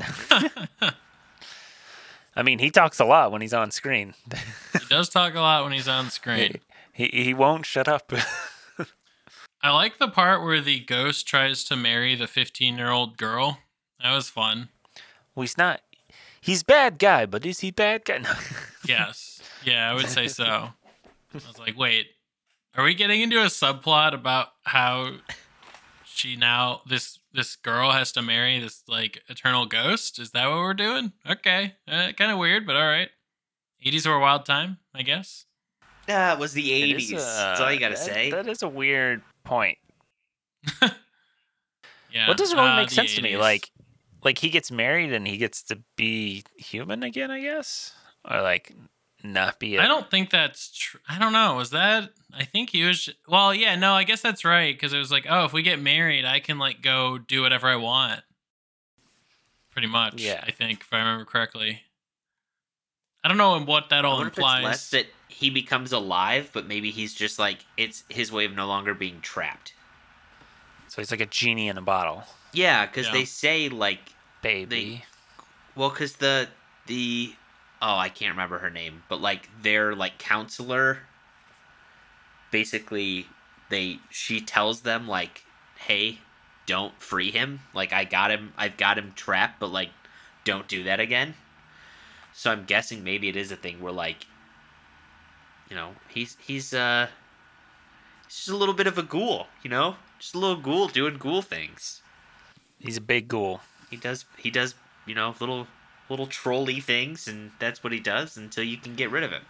i 2.36 2.42
mean 2.42 2.58
he 2.58 2.70
talks 2.70 3.00
a 3.00 3.04
lot 3.04 3.32
when 3.32 3.40
he's 3.40 3.54
on 3.54 3.70
screen 3.70 4.14
He 4.72 4.84
does 4.90 5.08
talk 5.08 5.34
a 5.34 5.40
lot 5.40 5.64
when 5.64 5.72
he's 5.72 5.88
on 5.88 6.10
screen. 6.10 6.60
he, 6.92 7.06
he 7.12 7.32
won't 7.34 7.64
shut 7.66 7.88
up 7.88 8.12
I 9.62 9.70
like 9.70 9.98
the 9.98 10.08
part 10.08 10.42
where 10.42 10.60
the 10.60 10.80
ghost 10.80 11.26
tries 11.26 11.64
to 11.64 11.76
marry 11.76 12.14
the 12.14 12.26
15 12.26 12.76
year 12.78 12.90
old 12.90 13.16
girl. 13.16 13.58
That 14.02 14.12
was 14.14 14.28
fun. 14.28 14.68
well 15.34 15.42
he's 15.42 15.58
not 15.58 15.80
he's 16.40 16.62
bad 16.62 16.98
guy 16.98 17.26
but 17.26 17.44
is 17.46 17.60
he 17.60 17.70
bad 17.70 18.04
guy 18.04 18.18
no. 18.22 18.32
Yes. 18.86 19.40
Yeah, 19.64 19.90
I 19.90 19.94
would 19.94 20.08
say 20.08 20.28
so. 20.40 20.44
I 20.44 20.72
was 21.34 21.58
like, 21.58 21.76
wait, 21.76 22.06
are 22.76 22.84
we 22.84 22.94
getting 22.94 23.20
into 23.20 23.38
a 23.42 23.46
subplot 23.46 24.14
about 24.14 24.48
how 24.64 25.14
she 26.04 26.36
now 26.36 26.82
this 26.86 27.18
this 27.32 27.56
girl 27.56 27.90
has 27.90 28.12
to 28.12 28.22
marry 28.22 28.58
this 28.60 28.82
like 28.88 29.22
eternal 29.28 29.66
ghost? 29.66 30.18
Is 30.18 30.30
that 30.30 30.46
what 30.48 30.58
we're 30.58 30.74
doing? 30.74 31.12
Okay, 31.28 31.74
uh, 31.88 32.12
kind 32.16 32.30
of 32.30 32.38
weird, 32.38 32.66
but 32.66 32.76
all 32.76 32.86
right. 32.86 33.08
80s 33.84 34.06
were 34.06 34.14
a 34.14 34.20
wild 34.20 34.46
time, 34.46 34.78
I 34.94 35.02
guess. 35.02 35.44
It 36.08 36.38
was 36.38 36.52
the 36.54 36.72
eighties. 36.72 37.12
is, 37.12 37.22
That's 37.24 37.60
all 37.60 37.70
you 37.70 37.76
uh, 37.78 37.80
gotta 37.80 37.94
that- 37.96 38.04
say. 38.04 38.30
that 38.30 38.48
is 38.48 38.62
a 38.62 38.68
weird 38.68 39.22
point 39.46 39.78
Yeah. 42.16 42.28
What 42.28 42.38
doesn't 42.38 42.56
really 42.56 42.70
uh, 42.70 42.76
make 42.76 42.90
sense 42.90 43.14
to 43.16 43.22
me. 43.22 43.36
Like, 43.36 43.70
like 44.24 44.38
he 44.38 44.48
gets 44.48 44.70
married 44.70 45.12
and 45.12 45.26
he 45.26 45.36
gets 45.36 45.62
to 45.64 45.82
be 45.96 46.44
human 46.56 47.02
again, 47.02 47.30
I 47.30 47.40
guess, 47.40 47.94
or 48.24 48.40
like 48.40 48.74
not 49.22 49.58
be. 49.58 49.78
I 49.78 49.84
I 49.84 49.88
don't 49.88 50.10
think 50.10 50.30
that's 50.30 50.74
true. 50.74 51.00
I 51.08 51.18
don't 51.18 51.34
know. 51.34 51.56
Was 51.56 51.70
that? 51.70 52.10
I 52.32 52.44
think 52.44 52.70
he 52.70 52.84
was. 52.84 53.10
Well, 53.28 53.54
yeah, 53.54 53.76
no, 53.76 53.92
I 53.92 54.04
guess 54.04 54.22
that's 54.22 54.46
right 54.46 54.74
because 54.74 54.94
it 54.94 54.98
was 54.98 55.12
like, 55.12 55.26
oh, 55.28 55.44
if 55.44 55.52
we 55.52 55.60
get 55.62 55.78
married, 55.78 56.24
I 56.24 56.40
can 56.40 56.58
like 56.58 56.80
go 56.80 57.18
do 57.18 57.42
whatever 57.42 57.66
I 57.66 57.76
want. 57.76 58.22
Pretty 59.70 59.88
much. 59.88 60.22
Yeah. 60.22 60.42
I 60.42 60.52
think 60.52 60.80
if 60.80 60.92
I 60.92 60.98
remember 60.98 61.26
correctly. 61.26 61.82
I 63.26 63.28
don't 63.28 63.38
know 63.38 63.58
what 63.58 63.88
that 63.88 64.04
I 64.04 64.08
all 64.08 64.20
if 64.20 64.28
it's 64.28 64.38
implies. 64.38 64.62
less 64.64 64.90
that 64.90 65.06
he 65.26 65.50
becomes 65.50 65.90
alive, 65.90 66.50
but 66.52 66.68
maybe 66.68 66.92
he's 66.92 67.12
just 67.12 67.40
like 67.40 67.66
it's 67.76 68.04
his 68.08 68.30
way 68.30 68.44
of 68.44 68.52
no 68.54 68.68
longer 68.68 68.94
being 68.94 69.20
trapped. 69.20 69.72
So 70.86 71.02
he's 71.02 71.10
like 71.10 71.20
a 71.20 71.26
genie 71.26 71.66
in 71.66 71.76
a 71.76 71.82
bottle, 71.82 72.22
Yeah, 72.52 72.86
because 72.86 73.06
Yeah. 73.06 73.12
they 73.14 73.24
say 73.24 73.68
like 73.68 74.12
baby. 74.42 75.04
Well, 75.74 75.90
because 75.90 76.12
the 76.18 76.46
the 76.86 77.34
oh, 77.82 77.96
I 77.96 78.10
can't 78.10 78.30
remember 78.30 78.58
her 78.58 78.70
name, 78.70 79.02
but 79.08 79.20
like 79.20 79.48
their 79.60 79.96
like 79.96 80.18
counselor. 80.18 81.00
Basically, 82.52 83.26
they 83.70 83.98
she 84.08 84.40
tells 84.40 84.82
them 84.82 85.08
like, 85.08 85.42
"Hey, 85.78 86.20
don't 86.66 86.94
free 87.02 87.32
him. 87.32 87.58
Like 87.74 87.92
I 87.92 88.04
got 88.04 88.30
him. 88.30 88.52
I've 88.56 88.76
got 88.76 88.96
him 88.98 89.14
trapped, 89.16 89.58
but 89.58 89.72
like, 89.72 89.90
don't 90.44 90.68
do 90.68 90.84
that 90.84 91.00
again." 91.00 91.34
So 92.36 92.52
I'm 92.52 92.64
guessing 92.66 93.02
maybe 93.02 93.30
it 93.30 93.36
is 93.36 93.50
a 93.50 93.56
thing 93.56 93.80
where 93.80 93.94
like, 93.94 94.26
you 95.70 95.74
know, 95.74 95.92
he's 96.10 96.36
he's 96.38 96.74
uh, 96.74 97.06
he's 98.26 98.36
just 98.36 98.48
a 98.50 98.56
little 98.56 98.74
bit 98.74 98.86
of 98.86 98.98
a 98.98 99.02
ghoul, 99.02 99.46
you 99.62 99.70
know, 99.70 99.96
just 100.18 100.34
a 100.34 100.38
little 100.38 100.60
ghoul 100.60 100.86
doing 100.88 101.16
ghoul 101.16 101.40
things. 101.40 102.02
He's 102.78 102.98
a 102.98 103.00
big 103.00 103.26
ghoul. 103.26 103.62
He 103.88 103.96
does 103.96 104.26
he 104.36 104.50
does 104.50 104.74
you 105.06 105.14
know 105.14 105.34
little 105.40 105.66
little 106.10 106.26
trolly 106.26 106.78
things, 106.78 107.26
and 107.26 107.52
that's 107.58 107.82
what 107.82 107.94
he 107.94 108.00
does 108.00 108.36
until 108.36 108.64
you 108.64 108.76
can 108.76 108.94
get 108.96 109.10
rid 109.10 109.24
of 109.24 109.30
him. 109.30 109.42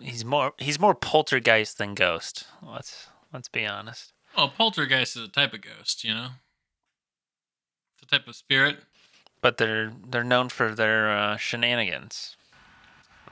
He's 0.00 0.24
more 0.24 0.54
he's 0.56 0.80
more 0.80 0.94
poltergeist 0.94 1.76
than 1.76 1.94
ghost. 1.94 2.46
Let's 2.62 3.08
let's 3.34 3.48
be 3.48 3.66
honest. 3.66 4.14
Well, 4.34 4.48
poltergeist 4.48 5.14
is 5.14 5.24
a 5.24 5.28
type 5.28 5.52
of 5.52 5.60
ghost, 5.60 6.04
you 6.04 6.14
know. 6.14 6.28
It's 7.92 8.04
a 8.04 8.06
type 8.06 8.26
of 8.26 8.34
spirit. 8.34 8.78
But 9.40 9.56
they're 9.56 9.92
they're 10.06 10.24
known 10.24 10.48
for 10.48 10.74
their 10.74 11.10
uh, 11.10 11.36
shenanigans. 11.36 12.36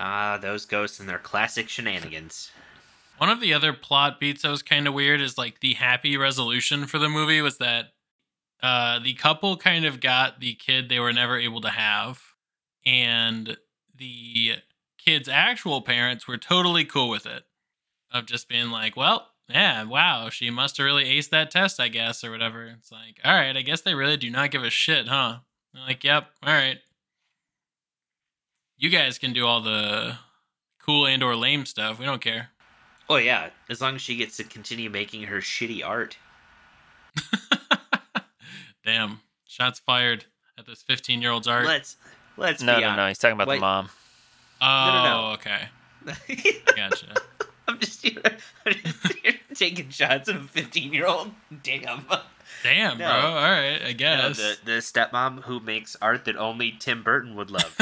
Ah, 0.01 0.39
those 0.41 0.65
ghosts 0.65 1.01
and 1.01 1.09
their 1.09 1.19
classic 1.19 1.69
shenanigans. 1.69 2.51
One 3.19 3.31
of 3.31 3.41
the 3.41 3.53
other 3.53 3.73
plot 3.73 4.21
beats 4.21 4.43
that 4.43 4.51
was 4.51 4.63
kind 4.63 4.87
of 4.87 4.95
weird 4.95 5.21
is 5.21 5.37
like 5.37 5.61
the 5.61 5.75
happy 5.75 6.17
resolution 6.17 6.87
for 6.87 6.99
the 6.99 7.09
movie 7.09 7.43
was 7.43 7.59
that 7.59 7.87
uh, 8.63 9.01
the 9.01 9.15
couple 9.15 9.57
kind 9.57 9.85
of 9.85 10.01
got 10.01 10.41
the 10.41 10.55
kid 10.55 10.89
they 10.89 11.01
were 11.01 11.13
never 11.13 11.37
able 11.37 11.61
to 11.63 11.71
have, 11.71 12.23
and 12.87 13.57
the 13.95 14.57
kid's 14.99 15.29
actual 15.29 15.83
parents 15.83 16.29
were 16.29 16.39
totally 16.39 16.85
cool 16.85 17.09
with 17.09 17.27
it. 17.27 17.45
Of 18.11 18.25
just 18.25 18.49
being 18.49 18.71
like, 18.71 18.97
well, 18.97 19.29
yeah, 19.51 19.85
wow, 19.85 20.31
she 20.31 20.49
must 20.49 20.79
have 20.79 20.85
really 20.87 21.05
aced 21.05 21.29
that 21.31 21.51
test, 21.51 21.79
I 21.79 21.89
guess, 21.89 22.25
or 22.25 22.31
whatever. 22.31 22.65
It's 22.65 22.91
like, 22.91 23.21
all 23.25 23.35
right, 23.35 23.57
I 23.57 23.63
guess 23.63 23.83
they 23.83 23.95
really 23.95 24.17
do 24.17 24.31
not 24.31 24.51
give 24.51 24.63
a 24.63 24.71
shit, 24.71 25.09
huh? 25.09 25.39
They're 25.75 25.83
like, 25.85 26.05
yep, 26.05 26.29
all 26.43 26.53
right. 26.53 26.79
You 28.77 28.91
guys 28.91 29.19
can 29.19 29.33
do 29.33 29.47
all 29.47 29.61
the 29.61 30.17
cool 30.81 31.07
and 31.07 31.23
or 31.23 31.35
lame 31.37 31.67
stuff. 31.67 31.99
We 31.99 32.05
don't 32.05 32.21
care. 32.23 32.49
Oh 33.11 33.17
yeah, 33.17 33.51
as 33.69 33.81
long 33.81 33.95
as 33.97 34.03
she 34.03 34.17
gets 34.17 34.37
to 34.37 34.45
continue 34.45 34.91
making 34.91 35.25
her 35.25 35.39
shitty 35.39 35.85
art. 35.85 36.17
Damn. 38.85 39.21
Shots 39.47 39.79
fired 39.81 40.25
at 40.59 40.67
this 40.67 40.83
15 40.83 41.21
year 41.23 41.31
old's 41.31 41.49
art. 41.49 41.67
Let's 41.67 41.97
let's 42.37 42.63
No, 42.63 42.77
be 42.77 42.83
no, 42.83 42.89
honest. 42.89 42.97
no. 42.99 43.09
He's 43.09 43.19
talking 43.19 43.35
about 43.35 43.49
Wait. 43.49 43.57
the 43.57 43.61
mom. 43.61 43.89
oh, 44.61 45.03
no, 45.05 45.27
no. 45.29 45.33
okay. 45.35 45.69
Gotcha. 46.77 47.15
I'm 47.67 47.79
just 47.81 48.03
here, 48.03 48.21
I'm 48.67 48.73
just 48.75 49.13
here 49.19 49.35
taking 49.55 49.89
shots 49.91 50.29
of 50.29 50.37
a 50.37 50.49
15 50.49 50.93
year 50.93 51.07
old. 51.07 51.31
Damn. 51.63 52.05
Damn, 52.63 52.99
No. 52.99 53.07
bro. 53.09 53.15
All 53.31 53.51
right, 53.51 53.83
I 53.83 53.89
No, 53.89 53.93
guess. 53.95 54.37
the 54.37 54.59
the 54.65 54.73
stepmom 54.79 55.45
who 55.45 55.61
makes 55.61 55.97
art 56.03 56.25
that 56.27 56.37
only 56.37 56.73
Tim 56.73 57.03
Burton 57.03 57.35
would 57.37 57.51
love. 57.51 57.77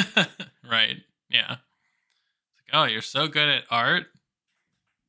right. 0.70 0.96
Yeah. 1.28 1.52
It's 1.52 2.72
like, 2.72 2.74
oh, 2.74 2.84
you're 2.84 3.02
so 3.02 3.26
good 3.28 3.48
at 3.48 3.64
art. 3.70 4.06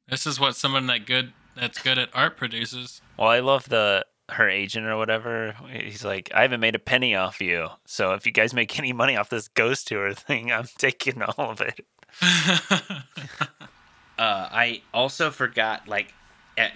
This 0.08 0.26
is 0.26 0.40
what 0.40 0.56
someone 0.56 0.88
that 0.88 1.06
good 1.06 1.34
that's 1.56 1.80
good 1.82 1.98
at 1.98 2.10
art 2.14 2.38
produces. 2.38 3.02
Well, 3.18 3.28
I 3.30 3.40
love 3.40 3.68
the 3.70 4.06
her 4.30 4.50
agent 4.50 4.86
or 4.86 4.98
whatever. 4.98 5.56
He's 5.72 6.04
like, 6.06 6.30
I 6.34 6.42
haven't 6.44 6.60
made 6.60 6.76
a 6.76 6.80
penny 6.80 7.16
off 7.16 7.40
you. 7.42 7.68
So 7.86 8.14
if 8.14 8.26
you 8.26 8.32
guys 8.32 8.54
make 8.54 8.78
any 8.78 8.94
money 8.94 9.16
off 9.16 9.30
this 9.30 9.48
ghost 9.48 9.88
tour 9.88 10.14
thing, 10.14 10.52
I'm 10.52 10.68
taking 10.78 11.22
all 11.22 11.52
of 11.52 11.62
it. 11.62 11.80
Uh, 14.20 14.50
I 14.52 14.82
also 14.96 15.30
forgot, 15.30 15.88
like, 15.88 16.12
at, 16.58 16.72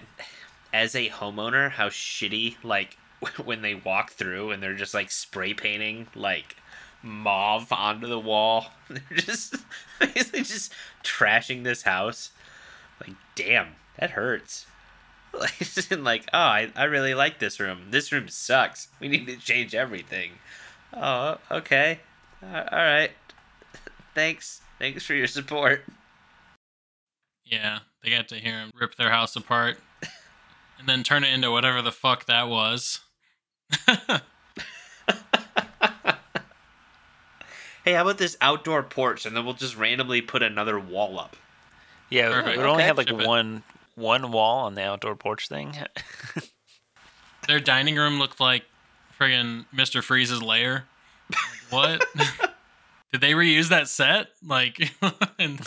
as 0.72 0.94
a 0.94 1.08
homeowner, 1.08 1.70
how 1.70 1.88
shitty, 1.88 2.56
like, 2.62 2.96
when 3.44 3.62
they 3.62 3.74
walk 3.74 4.10
through 4.10 4.50
and 4.50 4.62
they're 4.62 4.74
just, 4.74 4.94
like, 4.94 5.10
spray 5.10 5.54
painting, 5.54 6.06
like, 6.14 6.56
mauve 7.02 7.72
onto 7.72 8.06
the 8.06 8.18
wall. 8.18 8.66
They're 8.88 9.18
just, 9.18 9.56
basically 9.98 10.42
just 10.42 10.72
trashing 11.02 11.64
this 11.64 11.82
house. 11.82 12.30
Like, 13.00 13.16
damn, 13.34 13.68
that 13.98 14.10
hurts. 14.10 14.66
Like, 15.34 15.90
like, 15.90 16.28
oh, 16.34 16.38
I, 16.38 16.70
I 16.76 16.84
really 16.84 17.14
like 17.14 17.38
this 17.38 17.58
room. 17.58 17.86
This 17.90 18.12
room 18.12 18.28
sucks. 18.28 18.88
We 19.00 19.08
need 19.08 19.26
to 19.28 19.36
change 19.38 19.74
everything. 19.74 20.32
Oh, 20.92 21.38
okay. 21.50 22.00
Uh, 22.42 22.64
all 22.70 22.78
right. 22.78 23.12
Thanks. 24.14 24.60
Thanks 24.78 25.04
for 25.04 25.14
your 25.14 25.26
support. 25.26 25.84
yeah, 27.46 27.78
they 28.04 28.10
got 28.10 28.28
to 28.28 28.34
hear 28.34 28.52
him 28.52 28.70
rip 28.78 28.94
their 28.96 29.10
house 29.10 29.34
apart 29.34 29.78
and 30.82 30.88
then 30.88 31.02
turn 31.02 31.24
it 31.24 31.32
into 31.32 31.50
whatever 31.50 31.80
the 31.80 31.92
fuck 31.92 32.26
that 32.26 32.48
was. 32.48 33.00
Hey, 37.84 37.94
how 37.94 38.02
about 38.02 38.18
this 38.18 38.36
outdoor 38.40 38.84
porch, 38.84 39.26
and 39.26 39.36
then 39.36 39.44
we'll 39.44 39.54
just 39.54 39.76
randomly 39.76 40.20
put 40.20 40.40
another 40.40 40.78
wall 40.78 41.18
up. 41.18 41.36
Yeah, 42.10 42.28
Perfect. 42.30 42.58
we 42.58 42.62
only 42.62 42.74
Okay. 42.74 42.86
had 42.86 42.96
like 42.96 43.08
Ship 43.08 43.18
it. 43.20 43.26
one 43.26 43.64
one 43.96 44.30
wall 44.30 44.66
on 44.66 44.76
the 44.76 44.82
outdoor 44.82 45.16
porch 45.16 45.48
thing. 45.48 45.74
Their 47.48 47.58
dining 47.58 47.96
room 47.96 48.20
looked 48.20 48.38
like 48.38 48.64
friggin' 49.18 49.66
Mr. 49.74 50.00
Freeze's 50.02 50.40
lair. 50.40 50.84
Like, 51.30 51.72
what? 51.72 52.06
Did 53.12 53.20
they 53.20 53.32
reuse 53.32 53.68
that 53.70 53.88
set? 53.88 54.28
Like, 54.46 54.92
and 55.40 55.58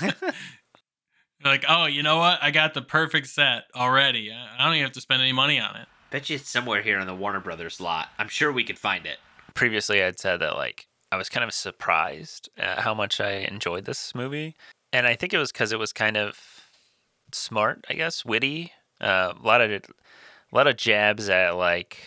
like, 1.51 1.65
oh, 1.67 1.85
you 1.85 2.03
know 2.03 2.17
what? 2.17 2.39
I 2.41 2.51
got 2.51 2.73
the 2.73 2.81
perfect 2.81 3.27
set 3.27 3.65
already. 3.75 4.31
I 4.31 4.47
I 4.57 4.65
don't 4.65 4.73
even 4.75 4.85
have 4.85 4.93
to 4.93 5.01
spend 5.01 5.21
any 5.21 5.33
money 5.33 5.59
on 5.59 5.75
it. 5.75 5.87
Bet 6.11 6.29
you 6.29 6.37
it's 6.37 6.49
somewhere 6.49 6.81
here 6.81 6.99
in 6.99 7.07
the 7.07 7.15
Warner 7.15 7.39
Brothers 7.39 7.81
lot. 7.81 8.09
I'm 8.17 8.27
sure 8.27 8.51
we 8.51 8.63
could 8.63 8.79
find 8.79 9.05
it. 9.05 9.17
Previously, 9.53 10.03
I'd 10.03 10.19
said 10.19 10.39
that 10.41 10.55
like 10.55 10.87
I 11.11 11.17
was 11.17 11.29
kind 11.29 11.43
of 11.43 11.53
surprised 11.53 12.49
at 12.57 12.79
how 12.79 12.93
much 12.93 13.19
I 13.21 13.31
enjoyed 13.49 13.85
this 13.85 14.13
movie, 14.15 14.55
and 14.91 15.07
I 15.07 15.15
think 15.15 15.33
it 15.33 15.37
was 15.37 15.51
because 15.51 15.71
it 15.71 15.79
was 15.79 15.93
kind 15.93 16.17
of 16.17 16.39
smart, 17.31 17.85
I 17.89 17.93
guess, 17.93 18.25
witty. 18.25 18.71
Uh, 19.01 19.33
a 19.37 19.45
lot 19.45 19.61
of 19.61 19.71
a 19.71 19.81
lot 20.55 20.67
of 20.67 20.77
jabs 20.77 21.29
at 21.29 21.55
like 21.55 21.99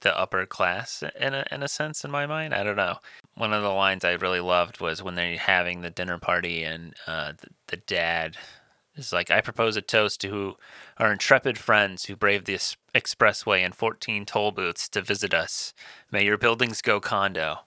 the 0.00 0.16
upper 0.18 0.46
class 0.46 1.02
in 1.18 1.34
a 1.34 1.44
in 1.50 1.62
a 1.62 1.68
sense 1.68 2.04
in 2.04 2.10
my 2.10 2.26
mind. 2.26 2.54
I 2.54 2.62
don't 2.62 2.76
know. 2.76 2.98
One 3.34 3.52
of 3.52 3.62
the 3.62 3.68
lines 3.70 4.04
I 4.04 4.12
really 4.12 4.40
loved 4.40 4.80
was 4.80 5.02
when 5.02 5.14
they're 5.14 5.38
having 5.38 5.80
the 5.80 5.90
dinner 5.90 6.18
party 6.18 6.62
and 6.64 6.94
uh, 7.06 7.32
the, 7.40 7.48
the 7.68 7.76
dad 7.78 8.36
is 8.96 9.12
like, 9.12 9.30
"I 9.30 9.40
propose 9.40 9.76
a 9.76 9.82
toast 9.82 10.20
to 10.22 10.28
who 10.30 10.56
our 10.98 11.12
intrepid 11.12 11.58
friends 11.58 12.06
who 12.06 12.16
braved 12.16 12.46
the 12.46 12.54
expressway 12.94 13.64
and 13.64 13.74
14 13.74 14.24
toll 14.26 14.50
booths 14.52 14.88
to 14.90 15.02
visit 15.02 15.32
us. 15.34 15.72
May 16.10 16.24
your 16.24 16.38
buildings 16.38 16.82
go 16.82 17.00
condo." 17.00 17.60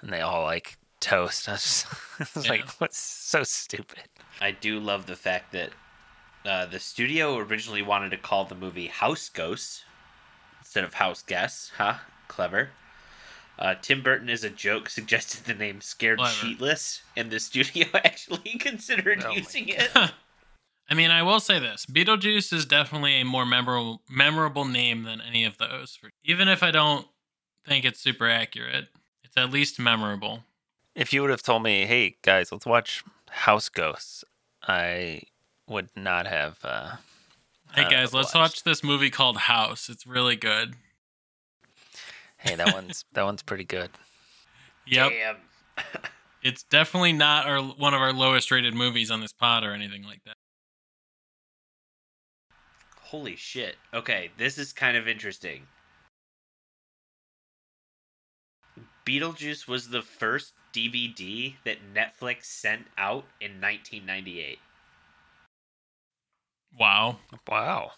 And 0.00 0.12
they 0.12 0.20
all 0.20 0.44
like 0.44 0.76
toast. 1.00 1.48
I 1.48 1.52
was, 1.52 1.62
just, 1.62 1.86
I 2.20 2.26
was 2.34 2.44
Yeah. 2.44 2.50
like, 2.52 2.70
"What's 2.80 2.98
so 2.98 3.42
stupid?" 3.44 4.04
I 4.40 4.52
do 4.52 4.78
love 4.78 5.06
the 5.06 5.16
fact 5.16 5.52
that 5.52 5.70
uh, 6.44 6.66
the 6.66 6.78
studio 6.78 7.36
originally 7.38 7.82
wanted 7.82 8.10
to 8.10 8.16
call 8.16 8.44
the 8.44 8.54
movie 8.54 8.86
House 8.86 9.28
Ghosts 9.28 9.84
instead 10.68 10.84
of 10.84 10.92
House 10.92 11.22
Guests. 11.22 11.72
Huh? 11.78 11.94
Clever. 12.28 12.68
Uh, 13.58 13.74
Tim 13.80 14.02
Burton, 14.02 14.28
is 14.28 14.44
a 14.44 14.50
joke, 14.50 14.88
suggested 14.90 15.46
the 15.46 15.54
name 15.54 15.80
Scared 15.80 16.18
Clever. 16.18 16.34
Sheetless, 16.34 17.00
and 17.16 17.30
the 17.30 17.40
studio 17.40 17.86
actually 17.94 18.58
considered 18.58 19.24
Oh 19.24 19.30
using 19.32 19.70
it. 19.70 19.88
I 20.90 20.94
mean, 20.94 21.10
I 21.10 21.22
will 21.22 21.40
say 21.40 21.58
this: 21.58 21.86
Beetlejuice 21.86 22.52
is 22.52 22.66
definitely 22.66 23.18
a 23.18 23.24
more 23.24 23.46
memorable 23.46 24.02
memorable 24.10 24.66
name 24.66 25.04
than 25.04 25.22
any 25.22 25.44
of 25.44 25.56
those. 25.56 25.98
Even 26.22 26.48
if 26.48 26.62
I 26.62 26.70
don't 26.70 27.06
think 27.66 27.86
it's 27.86 28.00
super 28.00 28.28
accurate, 28.28 28.88
it's 29.24 29.36
at 29.38 29.50
least 29.50 29.78
memorable. 29.78 30.44
If 30.94 31.14
you 31.14 31.22
would 31.22 31.30
have 31.30 31.42
told 31.42 31.62
me, 31.62 31.86
"Hey 31.86 32.16
guys, 32.22 32.52
let's 32.52 32.66
watch 32.66 33.02
House 33.30 33.70
Ghosts," 33.70 34.22
I 34.62 35.22
would 35.66 35.88
not 35.96 36.26
have. 36.26 36.58
Uh, 36.62 36.96
Hey 37.74 37.84
uh, 37.84 37.90
guys, 37.90 38.14
let's 38.14 38.34
watch 38.34 38.62
this 38.62 38.82
movie 38.82 39.10
called 39.10 39.36
House. 39.36 39.88
It's 39.88 40.06
really 40.06 40.36
good. 40.36 40.74
Hey, 42.38 42.54
that 42.54 42.72
one's 42.72 43.04
that 43.12 43.24
one's 43.24 43.42
pretty 43.42 43.64
good. 43.64 43.90
Yep, 44.86 45.12
Damn. 45.12 45.36
it's 46.42 46.62
definitely 46.62 47.12
not 47.12 47.46
our 47.46 47.60
one 47.60 47.94
of 47.94 48.00
our 48.00 48.12
lowest 48.12 48.50
rated 48.50 48.74
movies 48.74 49.10
on 49.10 49.20
this 49.20 49.32
pod 49.32 49.64
or 49.64 49.72
anything 49.72 50.02
like 50.04 50.22
that. 50.24 50.36
Holy 53.02 53.36
shit. 53.36 53.76
Okay, 53.94 54.30
this 54.36 54.58
is 54.58 54.72
kind 54.72 54.96
of 54.96 55.08
interesting. 55.08 55.62
Beetlejuice 59.06 59.66
was 59.66 59.88
the 59.88 60.02
first 60.02 60.52
DVD 60.74 61.54
that 61.64 61.78
Netflix 61.94 62.44
sent 62.44 62.82
out 62.98 63.24
in 63.40 63.52
1998. 63.60 64.58
Wow, 66.78 67.18
Wow, 67.48 67.92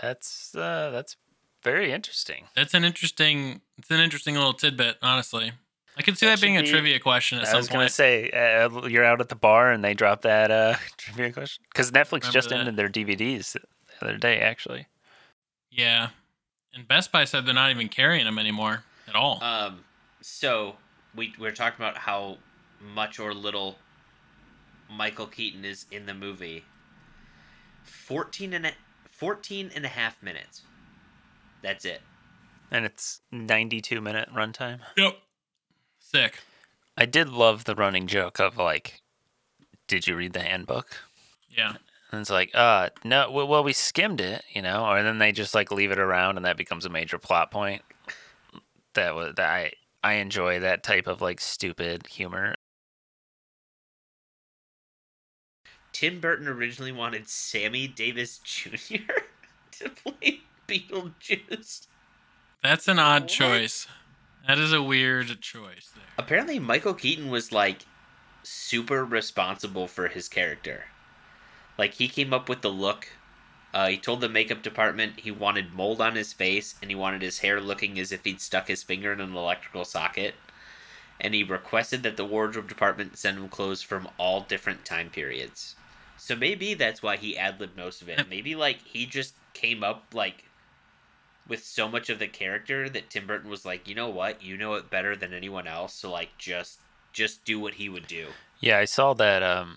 that's 0.00 0.54
uh, 0.54 0.90
that's 0.90 1.16
very 1.62 1.92
interesting. 1.92 2.44
that's 2.54 2.74
an 2.74 2.84
interesting. 2.84 3.60
It's 3.78 3.90
an 3.90 4.00
interesting 4.00 4.34
little 4.34 4.52
tidbit, 4.54 4.96
honestly. 5.02 5.52
I 5.96 6.02
can 6.02 6.16
see 6.16 6.26
That 6.26 6.36
that, 6.36 6.40
being 6.42 6.56
should 6.56 6.64
a 6.66 6.70
trivia 6.70 6.98
question 6.98 7.38
at 7.38 7.44
I 7.44 7.50
some 7.52 7.56
was 7.58 7.68
gonna 7.68 7.88
say 7.88 8.28
uh, 8.30 8.86
you're 8.86 9.04
out 9.04 9.20
at 9.20 9.28
the 9.28 9.36
bar 9.36 9.70
and 9.70 9.84
they 9.84 9.94
drop 9.94 10.22
that 10.22 10.50
uh, 10.50 10.74
trivia 10.96 11.32
question 11.32 11.62
because 11.72 11.92
Netflix 11.92 12.22
Remember 12.22 12.32
just 12.32 12.48
that. 12.50 12.58
ended 12.58 12.76
their 12.76 12.88
DVDs 12.88 13.52
the 13.52 13.60
other 14.02 14.16
day. 14.18 14.40
Actually, 14.40 14.86
Yeah, 15.70 16.08
and 16.74 16.86
Best 16.88 17.12
Buy 17.12 17.24
said 17.24 17.46
they're 17.46 17.54
not 17.54 17.70
even 17.70 17.88
carrying 17.88 18.24
them 18.24 18.38
anymore 18.40 18.82
at 19.06 19.14
all. 19.14 19.42
Um, 19.42 19.84
so 20.20 20.74
we 21.14 21.32
we're 21.38 21.52
talking 21.52 21.76
about 21.82 21.96
how 21.96 22.38
much 22.82 23.18
or 23.20 23.32
little 23.32 23.78
Michael 24.90 25.26
Keaton 25.26 25.64
is 25.64 25.86
in 25.92 26.06
the 26.06 26.14
movie. 26.14 26.64
14 27.84 28.52
and 28.52 28.66
a, 28.66 28.72
14 29.08 29.70
and 29.74 29.84
a 29.84 29.88
half 29.88 30.22
minutes. 30.22 30.62
That's 31.62 31.84
it. 31.84 32.02
and 32.70 32.84
it's 32.84 33.20
92 33.30 34.00
minute 34.00 34.28
runtime. 34.34 34.80
yep. 34.96 35.18
Sick. 35.98 36.40
I 36.96 37.06
did 37.06 37.28
love 37.28 37.64
the 37.64 37.74
running 37.74 38.06
joke 38.06 38.38
of 38.38 38.56
like, 38.56 39.00
"Did 39.88 40.06
you 40.06 40.16
read 40.16 40.32
the 40.32 40.42
handbook?" 40.42 40.98
Yeah. 41.50 41.76
And 42.12 42.20
it's 42.20 42.30
like, 42.30 42.50
uh, 42.54 42.90
no. 43.02 43.30
Well, 43.30 43.48
well, 43.48 43.64
we 43.64 43.72
skimmed 43.72 44.20
it, 44.20 44.44
you 44.52 44.62
know, 44.62 44.84
or 44.86 45.02
then 45.02 45.18
they 45.18 45.32
just 45.32 45.54
like 45.54 45.72
leave 45.72 45.90
it 45.90 45.98
around, 45.98 46.36
and 46.36 46.44
that 46.44 46.56
becomes 46.56 46.84
a 46.84 46.88
major 46.90 47.18
plot 47.18 47.50
point. 47.50 47.82
That 48.94 49.14
was 49.16 49.34
that 49.36 49.48
I 49.50 49.72
I 50.04 50.14
enjoy 50.14 50.60
that 50.60 50.82
type 50.84 51.06
of 51.08 51.20
like 51.20 51.40
stupid 51.40 52.06
humor. 52.06 52.54
Tim 55.94 56.18
Burton 56.20 56.48
originally 56.48 56.90
wanted 56.92 57.28
Sammy 57.28 57.86
Davis 57.86 58.38
Jr. 58.38 58.96
to 59.78 59.88
play 59.88 60.40
Beetlejuice. 60.68 61.86
That's 62.62 62.88
an 62.88 62.98
odd 62.98 63.22
What? 63.22 63.30
choice. 63.30 63.86
That 64.48 64.58
is 64.58 64.72
a 64.72 64.82
weird 64.82 65.40
choice 65.40 65.90
there. 65.94 66.04
Apparently, 66.18 66.58
Michael 66.58 66.94
Keaton 66.94 67.30
was 67.30 67.52
like 67.52 67.86
super 68.42 69.04
responsible 69.04 69.86
for 69.86 70.08
his 70.08 70.28
character. 70.28 70.86
Like 71.78 71.94
he 71.94 72.08
came 72.08 72.34
up 72.34 72.48
with 72.48 72.60
the 72.62 72.70
look. 72.72 73.08
Uh, 73.72 73.86
he 73.88 73.96
told 73.96 74.20
the 74.20 74.28
makeup 74.28 74.62
department 74.62 75.20
he 75.20 75.30
wanted 75.30 75.72
mold 75.74 76.00
on 76.00 76.16
his 76.16 76.32
face 76.32 76.74
and 76.82 76.90
he 76.90 76.94
wanted 76.96 77.22
his 77.22 77.38
hair 77.38 77.60
looking 77.60 77.98
as 78.00 78.10
if 78.12 78.24
he'd 78.24 78.40
stuck 78.40 78.66
his 78.68 78.82
finger 78.82 79.12
in 79.12 79.20
an 79.20 79.34
electrical 79.36 79.84
socket. 79.84 80.34
And 81.20 81.34
he 81.34 81.44
requested 81.44 82.02
that 82.02 82.16
the 82.16 82.24
wardrobe 82.24 82.68
department 82.68 83.16
send 83.16 83.38
him 83.38 83.48
clothes 83.48 83.80
from 83.82 84.08
all 84.18 84.40
different 84.40 84.84
time 84.84 85.10
periods. 85.10 85.76
So 86.24 86.34
maybe 86.34 86.72
that's 86.72 87.02
why 87.02 87.18
he 87.18 87.36
ad 87.36 87.60
libbed 87.60 87.76
most 87.76 88.00
of 88.00 88.08
it. 88.08 88.30
Maybe 88.30 88.54
like 88.54 88.78
he 88.82 89.04
just 89.04 89.34
came 89.52 89.84
up 89.84 90.06
like 90.14 90.44
with 91.46 91.62
so 91.62 91.86
much 91.86 92.08
of 92.08 92.18
the 92.18 92.28
character 92.28 92.88
that 92.88 93.10
Tim 93.10 93.26
Burton 93.26 93.50
was 93.50 93.66
like, 93.66 93.86
you 93.86 93.94
know 93.94 94.08
what, 94.08 94.42
you 94.42 94.56
know 94.56 94.72
it 94.72 94.88
better 94.88 95.14
than 95.14 95.34
anyone 95.34 95.66
else, 95.66 95.92
so 95.92 96.10
like 96.10 96.30
just 96.38 96.80
just 97.12 97.44
do 97.44 97.60
what 97.60 97.74
he 97.74 97.90
would 97.90 98.06
do. 98.06 98.28
Yeah, 98.58 98.78
I 98.78 98.86
saw 98.86 99.12
that. 99.12 99.42
Um, 99.42 99.76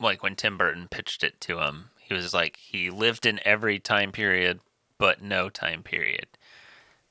like 0.00 0.22
when 0.22 0.34
Tim 0.34 0.56
Burton 0.56 0.88
pitched 0.90 1.22
it 1.22 1.38
to 1.42 1.58
him, 1.58 1.90
he 1.98 2.14
was 2.14 2.32
like, 2.32 2.56
he 2.56 2.88
lived 2.88 3.26
in 3.26 3.38
every 3.44 3.78
time 3.78 4.12
period, 4.12 4.60
but 4.96 5.20
no 5.20 5.50
time 5.50 5.82
period. 5.82 6.26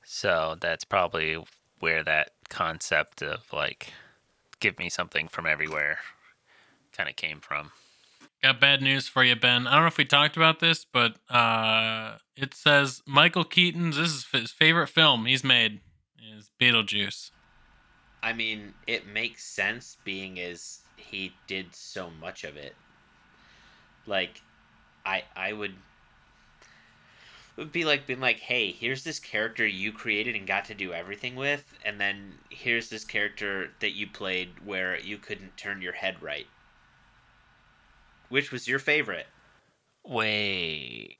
So 0.02 0.56
that's 0.60 0.84
probably 0.84 1.38
where 1.78 2.02
that 2.02 2.32
concept 2.48 3.22
of 3.22 3.44
like, 3.52 3.92
give 4.58 4.76
me 4.80 4.90
something 4.90 5.28
from 5.28 5.46
everywhere, 5.46 5.98
kind 6.92 7.08
of 7.08 7.14
came 7.14 7.38
from. 7.38 7.70
Got 8.42 8.58
bad 8.58 8.82
news 8.82 9.06
for 9.06 9.22
you, 9.22 9.36
Ben. 9.36 9.68
I 9.68 9.74
don't 9.74 9.82
know 9.82 9.86
if 9.86 9.98
we 9.98 10.04
talked 10.04 10.36
about 10.36 10.58
this, 10.58 10.84
but 10.84 11.14
uh, 11.30 12.16
it 12.36 12.54
says 12.54 13.00
Michael 13.06 13.44
Keaton's 13.44 13.96
this 13.96 14.08
is 14.08 14.26
his 14.32 14.50
favorite 14.50 14.88
film 14.88 15.26
he's 15.26 15.44
made 15.44 15.80
is 16.20 16.50
Beetlejuice. 16.60 17.30
I 18.20 18.32
mean, 18.32 18.74
it 18.86 19.06
makes 19.06 19.44
sense 19.44 19.96
being 20.04 20.40
as 20.40 20.80
he 20.96 21.32
did 21.46 21.74
so 21.74 22.10
much 22.20 22.42
of 22.42 22.56
it. 22.56 22.74
Like, 24.06 24.42
I 25.06 25.22
I 25.36 25.52
would 25.52 25.74
it 27.56 27.60
would 27.60 27.72
be 27.72 27.84
like 27.84 28.08
being 28.08 28.20
like, 28.20 28.40
hey, 28.40 28.72
here's 28.72 29.04
this 29.04 29.20
character 29.20 29.64
you 29.64 29.92
created 29.92 30.34
and 30.34 30.48
got 30.48 30.64
to 30.64 30.74
do 30.74 30.92
everything 30.92 31.36
with, 31.36 31.74
and 31.84 32.00
then 32.00 32.34
here's 32.50 32.88
this 32.88 33.04
character 33.04 33.70
that 33.80 33.92
you 33.92 34.08
played 34.08 34.50
where 34.64 34.98
you 34.98 35.18
couldn't 35.18 35.56
turn 35.56 35.80
your 35.80 35.92
head 35.92 36.20
right. 36.20 36.46
Which 38.32 38.50
was 38.50 38.66
your 38.66 38.78
favorite? 38.78 39.26
Wait. 40.06 41.18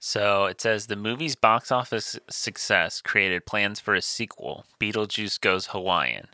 So 0.00 0.46
it 0.46 0.60
says 0.60 0.88
the 0.88 0.96
movie's 0.96 1.36
box 1.36 1.70
office 1.70 2.18
success 2.28 3.00
created 3.00 3.46
plans 3.46 3.78
for 3.78 3.94
a 3.94 4.02
sequel, 4.02 4.64
Beetlejuice 4.80 5.40
Goes 5.40 5.68
Hawaiian. 5.68 6.26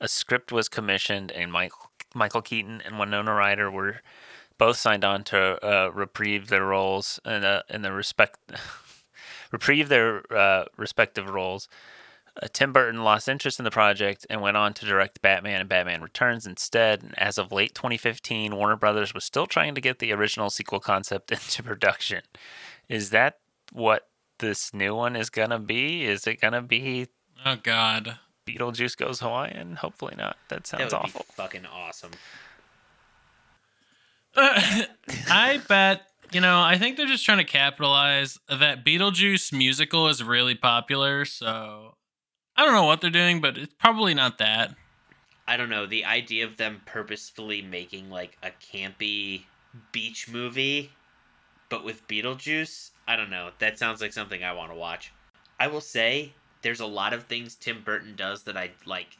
A 0.00 0.08
script 0.08 0.50
was 0.50 0.68
commissioned, 0.68 1.30
and 1.30 1.52
Michael, 1.52 1.92
Michael 2.12 2.42
Keaton 2.42 2.82
and 2.84 2.98
Winona 2.98 3.34
Ryder 3.34 3.70
were 3.70 4.00
both 4.58 4.78
signed 4.78 5.04
on 5.04 5.22
to 5.24 5.64
uh, 5.64 5.92
reprieve 5.92 6.48
their 6.48 6.64
roles 6.64 7.20
in 7.24 7.42
the, 7.42 7.64
in 7.70 7.82
the 7.82 7.92
respect 7.92 8.36
reprieve 9.52 9.88
their 9.88 10.24
uh, 10.36 10.64
respective 10.76 11.30
roles. 11.30 11.68
Uh, 12.42 12.48
Tim 12.52 12.72
Burton 12.72 13.04
lost 13.04 13.28
interest 13.28 13.60
in 13.60 13.64
the 13.64 13.70
project 13.70 14.26
and 14.28 14.40
went 14.40 14.56
on 14.56 14.74
to 14.74 14.86
direct 14.86 15.22
Batman 15.22 15.60
and 15.60 15.68
Batman 15.68 16.02
Returns 16.02 16.46
instead. 16.46 17.02
And 17.02 17.16
as 17.18 17.38
of 17.38 17.52
late 17.52 17.74
2015, 17.74 18.56
Warner 18.56 18.76
Brothers 18.76 19.14
was 19.14 19.24
still 19.24 19.46
trying 19.46 19.74
to 19.76 19.80
get 19.80 20.00
the 20.00 20.12
original 20.12 20.50
sequel 20.50 20.80
concept 20.80 21.30
into 21.32 21.62
production. 21.62 22.22
Is 22.88 23.10
that 23.10 23.38
what 23.72 24.08
this 24.40 24.74
new 24.74 24.94
one 24.94 25.14
is 25.16 25.30
gonna 25.30 25.60
be? 25.60 26.04
Is 26.04 26.26
it 26.26 26.40
gonna 26.40 26.62
be 26.62 27.06
Oh 27.44 27.56
God. 27.62 28.18
Beetlejuice 28.46 28.96
Goes 28.96 29.20
Hawaiian? 29.20 29.76
Hopefully 29.76 30.14
not. 30.16 30.36
That 30.48 30.66
sounds 30.66 30.90
that 30.90 31.02
would 31.02 31.06
awful. 31.08 31.20
be 31.28 31.32
fucking 31.34 31.66
awesome. 31.66 32.10
I 34.36 35.60
bet 35.68 36.02
you 36.32 36.40
know. 36.40 36.60
I 36.60 36.76
think 36.78 36.96
they're 36.96 37.06
just 37.06 37.24
trying 37.24 37.38
to 37.38 37.44
capitalize 37.44 38.38
that 38.48 38.84
Beetlejuice 38.84 39.52
musical 39.52 40.08
is 40.08 40.22
really 40.22 40.56
popular. 40.56 41.24
So 41.24 41.94
I 42.56 42.64
don't 42.64 42.74
know 42.74 42.84
what 42.84 43.00
they're 43.00 43.10
doing, 43.10 43.40
but 43.40 43.58
it's 43.58 43.74
probably 43.78 44.14
not 44.14 44.38
that. 44.38 44.74
I 45.46 45.56
don't 45.56 45.68
know, 45.68 45.86
the 45.86 46.04
idea 46.04 46.44
of 46.46 46.56
them 46.56 46.80
purposefully 46.86 47.60
making 47.60 48.10
like 48.10 48.38
a 48.42 48.50
campy 48.50 49.42
beach 49.92 50.28
movie 50.28 50.90
but 51.68 51.84
with 51.84 52.06
Beetlejuice, 52.06 52.90
I 53.08 53.16
don't 53.16 53.30
know. 53.30 53.50
That 53.58 53.80
sounds 53.80 54.00
like 54.00 54.12
something 54.12 54.44
I 54.44 54.52
want 54.52 54.70
to 54.70 54.76
watch. 54.76 55.12
I 55.58 55.66
will 55.66 55.80
say 55.80 56.32
there's 56.62 56.78
a 56.78 56.86
lot 56.86 57.12
of 57.12 57.24
things 57.24 57.56
Tim 57.56 57.82
Burton 57.82 58.14
does 58.16 58.44
that 58.44 58.56
I 58.56 58.70
like 58.86 59.18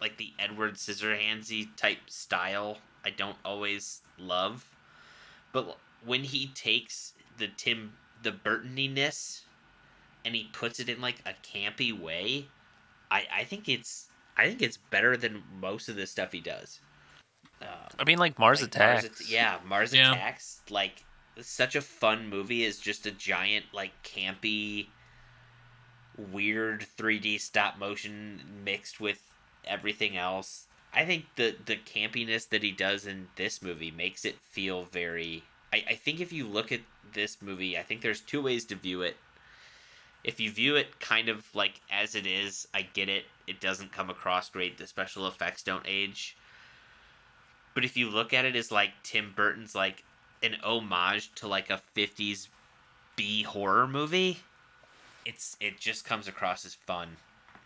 like 0.00 0.16
the 0.16 0.32
Edward 0.38 0.74
Scissorhandsy 0.74 1.68
type 1.76 1.98
style. 2.08 2.78
I 3.04 3.10
don't 3.10 3.36
always 3.44 4.02
love. 4.16 4.68
But 5.52 5.76
when 6.04 6.22
he 6.22 6.48
takes 6.54 7.14
the 7.38 7.48
Tim 7.48 7.94
the 8.22 8.30
Burtoniness 8.30 9.40
and 10.24 10.34
he 10.34 10.48
puts 10.52 10.80
it 10.80 10.88
in 10.88 11.00
like 11.00 11.16
a 11.26 11.34
campy 11.46 11.98
way, 11.98 12.46
I 13.10 13.26
I 13.32 13.44
think 13.44 13.68
it's 13.68 14.08
I 14.36 14.48
think 14.48 14.62
it's 14.62 14.76
better 14.76 15.16
than 15.16 15.42
most 15.60 15.88
of 15.88 15.96
the 15.96 16.06
stuff 16.06 16.32
he 16.32 16.40
does. 16.40 16.80
Um, 17.60 17.68
I 17.98 18.04
mean, 18.04 18.18
like 18.18 18.38
Mars 18.38 18.60
like 18.60 18.68
Attacks. 18.68 19.04
At- 19.04 19.28
yeah, 19.28 19.58
Mars 19.64 19.94
Yeah. 19.94 20.12
Attacks. 20.12 20.62
Like 20.70 21.04
such 21.40 21.76
a 21.76 21.80
fun 21.80 22.28
movie 22.28 22.64
is 22.64 22.78
just 22.78 23.06
a 23.06 23.10
giant 23.10 23.66
like 23.72 23.92
campy, 24.02 24.88
weird 26.32 26.86
3D 26.96 27.40
stop 27.40 27.78
motion 27.78 28.40
mixed 28.64 29.00
with 29.00 29.30
everything 29.64 30.16
else. 30.16 30.66
I 30.94 31.04
think 31.04 31.24
the 31.36 31.56
the 31.64 31.76
campiness 31.76 32.48
that 32.50 32.62
he 32.62 32.70
does 32.70 33.06
in 33.06 33.28
this 33.36 33.62
movie 33.62 33.90
makes 33.90 34.24
it 34.24 34.38
feel 34.40 34.84
very. 34.84 35.42
I, 35.72 35.84
I 35.90 35.94
think 35.94 36.20
if 36.20 36.32
you 36.32 36.46
look 36.46 36.70
at 36.70 36.80
this 37.14 37.40
movie, 37.40 37.78
I 37.78 37.82
think 37.82 38.02
there's 38.02 38.20
two 38.20 38.42
ways 38.42 38.64
to 38.66 38.74
view 38.74 39.02
it. 39.02 39.16
If 40.24 40.38
you 40.38 40.50
view 40.50 40.76
it 40.76 41.00
kind 41.00 41.28
of 41.28 41.44
like 41.54 41.80
as 41.90 42.14
it 42.14 42.26
is, 42.26 42.68
I 42.72 42.82
get 42.82 43.08
it. 43.08 43.24
It 43.46 43.60
doesn't 43.60 43.92
come 43.92 44.10
across 44.10 44.50
great. 44.50 44.78
The 44.78 44.86
special 44.86 45.26
effects 45.26 45.62
don't 45.62 45.84
age. 45.86 46.36
But 47.74 47.84
if 47.84 47.96
you 47.96 48.10
look 48.10 48.32
at 48.32 48.44
it 48.44 48.54
as 48.54 48.70
like 48.70 48.90
Tim 49.02 49.32
Burton's 49.34 49.74
like 49.74 50.04
an 50.42 50.56
homage 50.62 51.34
to 51.36 51.48
like 51.48 51.70
a 51.70 51.80
50s 51.96 52.48
B 53.16 53.42
horror 53.42 53.86
movie, 53.86 54.38
it's 55.24 55.56
it 55.60 55.78
just 55.78 56.04
comes 56.04 56.28
across 56.28 56.64
as 56.64 56.74
fun, 56.74 57.08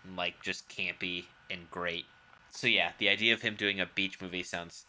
and 0.05 0.17
like 0.17 0.43
just 0.43 0.69
campy 0.69 1.25
and 1.51 1.71
great. 1.71 2.07
So 2.51 2.67
yeah, 2.67 2.93
the 2.99 3.09
idea 3.09 3.35
of 3.35 3.43
him 3.43 3.55
doing 3.55 3.81
a 3.81 3.87
beach 3.87 4.21
movie 4.21 4.43
sounds 4.43 4.87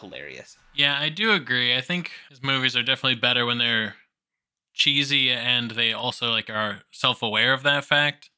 hilarious. 0.00 0.56
Yeah, 0.74 0.96
I 0.98 1.08
do 1.08 1.32
agree. 1.32 1.76
I 1.76 1.80
think 1.80 2.12
his 2.28 2.42
movies 2.42 2.76
are 2.76 2.82
definitely 2.82 3.16
better 3.16 3.44
when 3.44 3.58
they're 3.58 3.96
cheesy 4.80 5.30
and 5.30 5.72
they 5.72 5.92
also 5.92 6.30
like 6.30 6.50
are 6.50 6.80
self-aware 6.90 7.52
of 7.52 7.62
that 7.62 7.84
fact. 7.84 8.30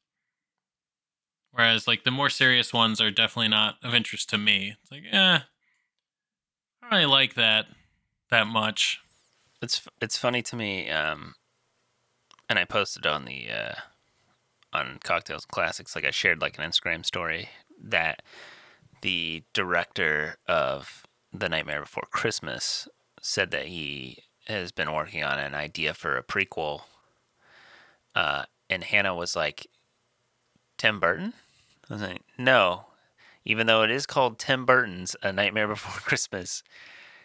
Whereas 1.53 1.87
like 1.87 2.05
the 2.05 2.11
more 2.11 2.29
serious 2.29 2.73
ones 2.73 3.01
are 3.01 3.11
definitely 3.11 3.49
not 3.49 3.77
of 3.83 3.95
interest 3.95 4.29
to 4.31 4.39
me. 4.39 4.75
It's 4.83 4.91
like, 4.91 5.05
eh, 5.11 5.39
I 5.39 5.43
don't 6.83 6.91
really 6.91 7.07
like 7.07 7.35
that 7.35 7.67
that 8.31 8.47
much. 8.47 8.99
It's 9.63 9.87
it's 10.01 10.19
funny 10.19 10.43
to 10.43 10.57
me, 10.57 10.91
um, 10.91 11.35
and 12.49 12.59
I 12.59 12.65
posted 12.65 13.07
on 13.07 13.25
the 13.27 13.49
uh, 13.49 13.75
on 14.73 14.99
Cocktails 15.05 15.45
Classics, 15.45 15.95
like 15.95 16.05
I 16.05 16.11
shared 16.11 16.41
like 16.41 16.59
an 16.59 16.69
Instagram 16.69 17.07
story 17.07 17.51
that 17.81 18.23
the 19.03 19.45
director 19.53 20.37
of 20.49 21.05
The 21.33 21.49
Nightmare 21.49 21.83
Before 21.83 22.09
Christmas 22.11 22.89
said 23.21 23.51
that 23.53 23.67
he 23.67 24.25
has 24.53 24.73
been 24.73 24.93
working 24.93 25.25
on 25.25 25.39
an 25.39 25.55
idea 25.55 25.95
for 25.95 26.17
a 26.17 26.23
prequel. 26.23 26.83
Uh, 28.15 28.45
and 28.71 28.85
Hannah 28.85 29.15
was 29.15 29.35
like, 29.35 29.67
Tim 30.79 31.01
Burton? 31.01 31.33
I 31.89 31.93
was 31.93 32.03
like, 32.03 32.23
no. 32.39 32.87
Even 33.45 33.67
though 33.67 33.83
it 33.83 33.91
is 33.91 34.07
called 34.07 34.39
Tim 34.39 34.65
Burton's 34.65 35.17
A 35.23 35.33
Nightmare 35.33 35.69
Before 35.69 36.01
Christmas, 36.05 36.63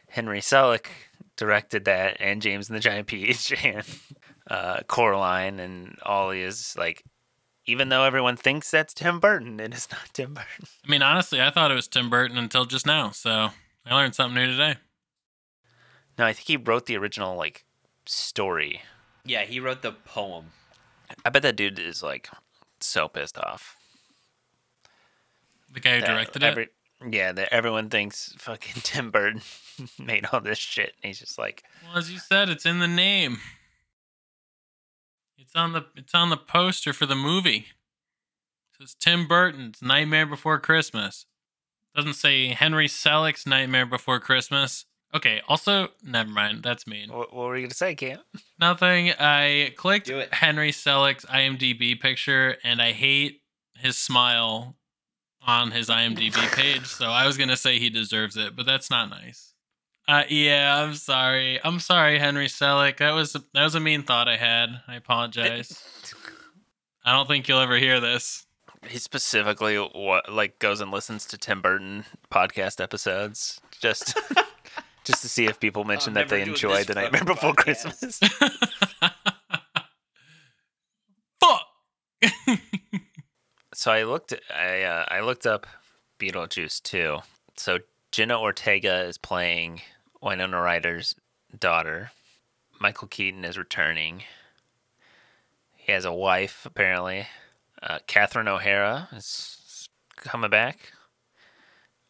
Henry 0.09 0.39
Selick 0.39 0.87
directed 1.35 1.85
that, 1.85 2.17
and 2.19 2.41
James 2.41 2.69
and 2.69 2.75
the 2.75 2.81
Giant 2.81 3.07
Peach, 3.07 3.53
and 3.63 3.85
uh, 4.49 4.79
Coraline, 4.87 5.59
and 5.59 5.97
all 6.03 6.31
is 6.31 6.75
like, 6.77 7.03
even 7.65 7.89
though 7.89 8.03
everyone 8.03 8.37
thinks 8.37 8.71
that's 8.71 8.93
Tim 8.93 9.19
Burton, 9.19 9.59
it 9.59 9.73
is 9.73 9.87
not 9.91 10.13
Tim 10.13 10.33
Burton. 10.33 10.67
I 10.85 10.89
mean, 10.89 11.01
honestly, 11.01 11.41
I 11.41 11.51
thought 11.51 11.71
it 11.71 11.75
was 11.75 11.87
Tim 11.87 12.09
Burton 12.09 12.37
until 12.37 12.65
just 12.65 12.85
now. 12.85 13.11
So 13.11 13.49
I 13.85 13.95
learned 13.95 14.15
something 14.15 14.35
new 14.35 14.47
today. 14.47 14.77
No, 16.17 16.25
I 16.25 16.33
think 16.33 16.47
he 16.47 16.57
wrote 16.57 16.85
the 16.85 16.97
original 16.97 17.35
like 17.35 17.65
story. 18.05 18.81
Yeah, 19.25 19.43
he 19.43 19.59
wrote 19.59 19.81
the 19.81 19.91
poem. 19.91 20.51
I 21.23 21.29
bet 21.29 21.41
that 21.43 21.55
dude 21.55 21.79
is 21.79 22.01
like 22.01 22.29
so 22.79 23.07
pissed 23.07 23.37
off. 23.37 23.75
The 25.71 25.79
guy 25.79 25.95
who 25.95 26.01
that 26.01 26.07
directed 26.07 26.43
every, 26.43 26.63
it. 26.63 26.73
Yeah, 27.11 27.31
that 27.33 27.53
everyone 27.53 27.89
thinks 27.89 28.33
fucking 28.37 28.75
Tim 28.83 29.11
Burton 29.11 29.41
made 29.99 30.25
all 30.31 30.41
this 30.41 30.57
shit. 30.57 30.93
And 31.03 31.09
he's 31.09 31.19
just 31.19 31.37
like, 31.37 31.63
Well, 31.83 31.97
as 31.97 32.11
you 32.11 32.19
said, 32.19 32.49
it's 32.49 32.65
in 32.65 32.79
the 32.79 32.87
name. 32.87 33.37
It's 35.37 35.55
on 35.55 35.73
the 35.73 35.85
it's 35.95 36.15
on 36.15 36.29
the 36.29 36.37
poster 36.37 36.93
for 36.93 37.05
the 37.05 37.15
movie. 37.15 37.67
It 38.73 38.81
says 38.81 38.95
Tim 38.99 39.27
Burton's 39.27 39.81
Nightmare 39.81 40.25
Before 40.25 40.59
Christmas. 40.59 41.25
Doesn't 41.95 42.15
say 42.15 42.49
Henry 42.49 42.87
Selick's 42.87 43.45
Nightmare 43.45 43.85
Before 43.85 44.19
Christmas. 44.19 44.85
Okay, 45.15 45.41
also 45.47 45.89
never 46.03 46.29
mind. 46.29 46.63
That's 46.63 46.85
mean. 46.85 47.11
what, 47.11 47.33
what 47.33 47.47
were 47.47 47.55
you 47.55 47.63
gonna 47.63 47.73
say, 47.73 47.95
Cam? 47.95 48.19
Nothing. 48.59 49.13
I 49.19 49.73
clicked 49.75 50.07
Do 50.07 50.19
it. 50.19 50.33
Henry 50.33 50.71
Selick's 50.71 51.25
IMDb 51.25 51.99
picture 51.99 52.57
and 52.63 52.81
I 52.81 52.91
hate 52.91 53.41
his 53.75 53.97
smile 53.97 54.75
on 55.41 55.71
his 55.71 55.89
IMDb 55.89 56.33
page. 56.55 56.85
So 56.85 57.05
I 57.05 57.25
was 57.25 57.37
gonna 57.37 57.57
say 57.57 57.79
he 57.79 57.89
deserves 57.89 58.35
it, 58.35 58.55
but 58.55 58.65
that's 58.65 58.89
not 58.89 59.09
nice. 59.09 59.53
Uh, 60.09 60.23
yeah, 60.29 60.83
I'm 60.83 60.93
sorry. 60.93 61.59
I'm 61.63 61.79
sorry, 61.79 62.17
Henry 62.17 62.47
Selick. 62.47 62.97
That 62.97 63.11
was 63.11 63.33
that 63.33 63.63
was 63.63 63.75
a 63.75 63.79
mean 63.79 64.03
thought 64.03 64.27
I 64.27 64.37
had. 64.37 64.69
I 64.87 64.95
apologize. 64.95 65.81
I 67.05 67.13
don't 67.13 67.27
think 67.27 67.47
you'll 67.47 67.59
ever 67.59 67.77
hear 67.77 67.99
this. 67.99 68.45
He 68.87 68.99
specifically 68.99 69.77
what 69.77 70.31
like 70.31 70.59
goes 70.59 70.81
and 70.81 70.91
listens 70.91 71.25
to 71.27 71.37
Tim 71.37 71.61
Burton 71.61 72.05
podcast 72.31 72.81
episodes 72.81 73.59
just 73.79 74.17
just 75.07 75.21
to 75.21 75.29
see 75.29 75.45
if 75.45 75.59
people 75.59 75.85
mention 75.85 76.13
that 76.15 76.27
they 76.27 76.41
enjoyed 76.41 76.87
the 76.87 76.95
Nightmare 76.95 77.23
Before 77.23 77.53
podcast. 77.53 77.83
Christmas. 77.83 78.19
Fuck. 81.39 81.61
so 83.73 83.91
I 83.91 84.03
looked 84.03 84.33
I 84.53 84.83
uh, 84.83 85.05
I 85.07 85.21
looked 85.21 85.47
up 85.47 85.65
Beetlejuice 86.19 86.83
too. 86.83 87.19
So 87.55 87.79
Jenna 88.11 88.37
Ortega 88.39 89.03
is 89.03 89.17
playing 89.17 89.81
Winona 90.21 90.59
Ryder's 90.61 91.15
daughter. 91.57 92.11
Michael 92.79 93.07
Keaton 93.07 93.45
is 93.45 93.57
returning. 93.57 94.23
He 95.73 95.93
has 95.93 96.03
a 96.03 96.13
wife 96.13 96.65
apparently. 96.65 97.27
Uh, 97.81 97.99
Catherine 98.07 98.49
O'Hara 98.49 99.07
is 99.15 99.87
coming 100.17 100.49
back. 100.49 100.91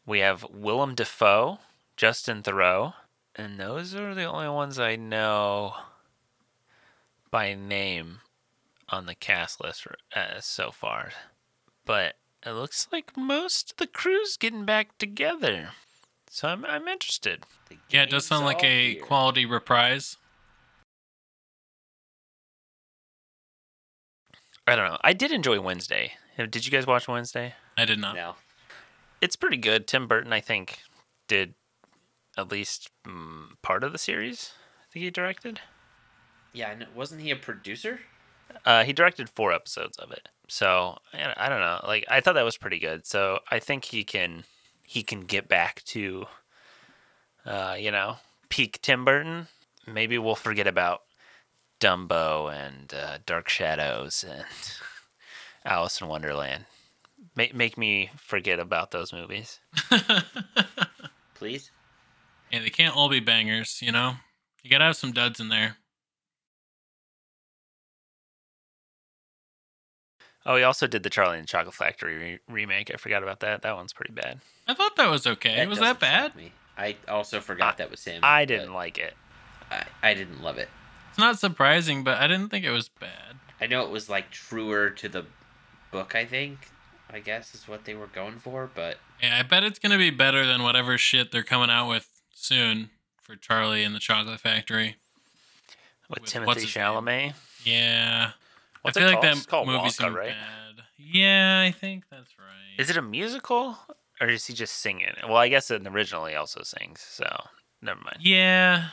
We 0.06 0.20
have 0.20 0.46
Willem 0.50 0.96
Dafoe, 0.96 1.60
Justin 1.98 2.44
Theroux, 2.44 2.94
and 3.36 3.60
those 3.60 3.96
are 3.96 4.14
the 4.14 4.26
only 4.26 4.50
ones 4.50 4.78
I 4.80 4.96
know 4.96 5.74
by 7.32 7.56
name 7.56 8.20
on 8.90 9.08
the 9.08 9.16
cast 9.16 9.62
list 9.62 9.88
uh, 10.16 10.40
so 10.40 10.72
far. 10.72 11.12
But 11.86 12.16
it 12.46 12.52
looks 12.52 12.88
like 12.92 13.18
most 13.18 13.72
of 13.72 13.78
the 13.78 13.88
crew's 13.88 14.38
getting 14.38 14.64
back 14.64 14.98
together. 15.00 15.70
So 16.30 16.48
I'm 16.50 16.66
I'm 16.66 16.88
interested. 16.88 17.46
Yeah, 17.90 18.04
it 18.04 18.12
does 18.12 18.28
sound 18.28 18.46
like 18.46 18.64
a 18.64 18.94
here. 18.94 19.02
quality 19.02 19.46
reprise. 19.46 20.18
I 24.68 24.76
don't 24.76 24.92
know. 24.92 24.98
I 25.02 25.14
did 25.14 25.32
enjoy 25.32 25.62
Wednesday. 25.62 26.12
Did 26.38 26.66
you 26.66 26.72
guys 26.72 26.86
watch 26.86 27.08
Wednesday? 27.08 27.56
I 27.78 27.86
did 27.86 28.00
not. 28.00 28.16
No. 28.16 28.36
It's 29.22 29.38
pretty 29.38 29.58
good. 29.58 29.88
Tim 29.88 30.08
Burton, 30.08 30.34
I 30.34 30.42
think, 30.42 30.80
did 31.28 31.56
at 32.38 32.52
least 32.52 32.90
mm, 33.06 33.48
part 33.62 33.84
of 33.84 33.92
the 33.92 33.98
series. 33.98 34.54
I 34.82 34.86
think 34.94 35.04
he 35.04 35.12
directed. 35.12 35.60
Yeah, 36.54 36.72
and 36.72 36.86
wasn't 36.96 37.22
he 37.22 37.32
a 37.32 37.36
producer? 37.36 38.00
Uh, 38.66 38.84
he 38.84 38.94
directed 38.94 39.30
four 39.30 39.52
episodes 39.52 39.98
of 39.98 40.12
it. 40.12 40.30
So 40.48 40.98
I, 41.14 41.34
I 41.38 41.50
don't 41.50 41.60
know. 41.60 41.82
Like 41.86 42.06
I 42.10 42.22
thought 42.22 42.36
that 42.36 42.46
was 42.46 42.58
pretty 42.58 42.80
good. 42.80 43.06
So 43.06 43.40
I 43.52 43.60
think 43.60 43.86
he 43.86 44.04
can 44.04 44.44
he 44.84 45.04
can 45.04 45.22
get 45.22 45.50
back 45.50 45.84
to, 45.86 46.26
uh, 47.46 47.76
you 47.78 47.92
know, 47.92 48.18
peak 48.50 48.82
Tim 48.82 49.04
Burton. 49.04 49.48
Maybe 49.86 50.18
we'll 50.18 50.36
forget 50.36 50.68
about 50.68 51.02
Dumbo 51.80 52.54
and 52.54 52.94
uh, 52.94 53.18
Dark 53.26 53.50
Shadows 53.50 54.26
and 54.28 54.46
Alice 55.66 56.02
in 56.02 56.08
Wonderland. 56.08 56.66
Make 57.36 57.54
make 57.54 57.78
me 57.78 58.12
forget 58.16 58.60
about 58.60 58.92
those 58.92 59.12
movies. 59.12 59.60
Please. 61.36 61.72
Yeah, 62.52 62.60
they 62.60 62.70
can't 62.70 62.96
all 62.96 63.10
be 63.10 63.20
bangers, 63.20 63.80
you 63.82 63.92
know? 63.92 64.16
You 64.64 64.70
gotta 64.70 64.86
have 64.86 64.96
some 64.96 65.12
duds 65.12 65.40
in 65.40 65.50
there. 65.50 65.78
Oh, 70.46 70.56
he 70.56 70.64
also 70.64 70.88
did 70.88 71.04
the 71.04 71.10
Charlie 71.10 71.38
and 71.38 71.44
the 71.44 71.48
Chocolate 71.52 71.76
Factory 71.76 72.18
re- 72.18 72.40
remake. 72.48 72.90
I 72.94 72.98
forgot 72.98 73.22
about 73.22 73.42
that. 73.42 73.64
That 73.64 73.76
one's 73.76 73.92
pretty 73.92 74.14
bad. 74.14 74.40
I 74.66 74.74
thought 74.74 74.96
that 74.96 75.10
was 75.10 75.28
okay. 75.28 75.66
was 75.68 75.80
that 75.80 76.00
bad? 76.00 76.36
Me. 76.36 76.54
I 76.78 76.96
also 77.10 77.42
forgot 77.42 77.78
that 77.78 77.92
was 77.92 78.06
him. 78.06 78.22
I 78.24 78.46
didn't 78.46 78.74
like 78.74 78.98
it. 78.98 79.14
I, 79.70 79.84
I 80.02 80.14
didn't 80.14 80.42
love 80.42 80.58
it. 80.58 80.70
It's 81.10 81.18
not 81.18 81.38
surprising, 81.38 82.04
but 82.04 82.18
I 82.18 82.28
didn't 82.28 82.50
think 82.50 82.64
it 82.64 82.72
was 82.72 82.88
bad. 82.88 83.36
I 83.60 83.68
know 83.68 83.84
it 83.84 83.90
was 83.90 84.08
like 84.08 84.32
truer 84.32 84.90
to 84.92 85.10
the 85.10 85.26
book. 85.92 86.16
I 86.16 86.26
think. 86.26 86.70
I 87.10 87.20
guess 87.20 87.56
is 87.56 87.68
what 87.68 87.86
they 87.86 87.96
were 87.96 88.08
going 88.08 88.38
for, 88.38 88.70
but 88.74 88.98
Yeah, 89.22 89.38
I 89.40 89.44
bet 89.44 89.64
it's 89.64 89.80
gonna 89.80 89.98
be 89.98 90.10
better 90.10 90.46
than 90.46 90.64
whatever 90.64 90.98
shit 90.98 91.32
they're 91.32 91.44
coming 91.44 91.70
out 91.70 91.88
with 91.88 92.17
soon 92.38 92.90
for 93.22 93.36
Charlie 93.36 93.84
and 93.84 93.94
the 93.96 94.00
Chocolate 94.00 94.40
Factory. 94.40 94.96
With, 96.10 96.22
With- 96.22 96.30
Timothy 96.30 96.62
his 96.62 96.76
name? 96.76 96.84
Chalamet. 96.86 97.34
Yeah. 97.64 98.32
What's 98.82 98.96
I 98.98 99.02
feel 99.02 99.10
it 99.10 99.12
like 99.14 99.22
called? 99.22 99.24
that 99.34 99.38
It's 99.38 99.46
called 99.46 99.68
movie's 99.68 99.98
Wonka, 99.98 100.16
right? 100.16 100.30
bad. 100.30 100.84
Yeah, 100.98 101.64
I 101.68 101.72
think 101.72 102.06
that's 102.10 102.38
right. 102.40 102.80
Is 102.80 102.90
it 102.90 102.98
a 102.98 103.02
musical 103.02 103.78
or 104.22 104.28
is 104.28 104.46
he 104.46 104.54
just 104.54 104.76
singing? 104.76 105.14
Well, 105.24 105.38
I 105.38 105.50
guess 105.50 105.70
in 105.72 105.84
the 105.84 105.90
original 105.92 106.26
he 106.26 106.36
also 106.36 106.64
sings, 106.64 107.02
so 107.02 107.26
never 107.82 108.00
mind. 108.00 108.18
Yeah. 108.22 108.90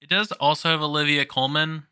It 0.00 0.08
does 0.08 0.32
also 0.32 0.68
have 0.70 0.82
Olivia 0.82 1.24
Colman 1.24 1.84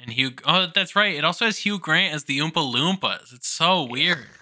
and 0.00 0.10
Hugh. 0.10 0.32
Oh, 0.44 0.66
that's 0.74 0.96
right. 0.96 1.14
It 1.14 1.24
also 1.24 1.44
has 1.46 1.58
Hugh 1.58 1.78
Grant 1.78 2.14
as 2.14 2.24
the 2.24 2.38
Oompa 2.40 2.52
Loompas. 2.54 3.32
It's 3.32 3.48
so 3.48 3.84
weird. 3.84 4.26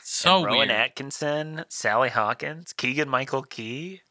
It's 0.00 0.12
so 0.12 0.36
and 0.36 0.44
Rowan 0.46 0.58
weird. 0.68 0.70
Atkinson, 0.70 1.64
Sally 1.70 2.10
Hawkins, 2.10 2.74
Keegan 2.74 3.08
Michael 3.08 3.42
Key, 3.42 4.02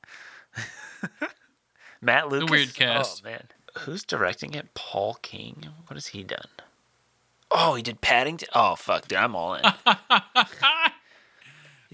Matt 2.01 2.29
Lucas. 2.29 2.49
weird 2.51 2.73
cast. 2.75 3.23
Oh 3.25 3.29
man, 3.29 3.43
who's 3.79 4.03
directing 4.03 4.53
it? 4.53 4.73
Paul 4.73 5.15
King. 5.21 5.67
What 5.87 5.95
has 5.95 6.07
he 6.07 6.23
done? 6.23 6.47
Oh, 7.51 7.75
he 7.75 7.83
did 7.83 8.01
Paddington. 8.01 8.49
Oh 8.55 8.75
fuck, 8.75 9.07
dude, 9.07 9.17
I'm 9.19 9.35
all 9.35 9.55
in. 9.55 9.63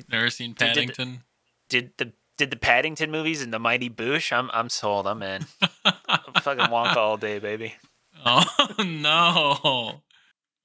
Never 0.10 0.30
seen 0.30 0.54
Did- 0.54 0.74
did- 0.74 0.76
Paddington. 0.76 1.24
did 1.68 1.92
the 1.98 2.14
did 2.38 2.52
the 2.52 2.56
Paddington 2.56 3.12
movies 3.12 3.42
and 3.42 3.54
the 3.54 3.60
Mighty 3.60 3.90
Boosh? 3.90 4.32
I'm 4.32 4.50
I'm 4.54 4.70
sold. 4.70 5.06
I'm 5.08 5.22
in. 5.22 5.46
I'm 5.86 6.42
Fucking 6.42 6.66
Wonka 6.68 6.96
all 6.96 7.18
day, 7.18 7.40
baby. 7.40 7.76
oh 8.26 8.46
no. 8.80 10.02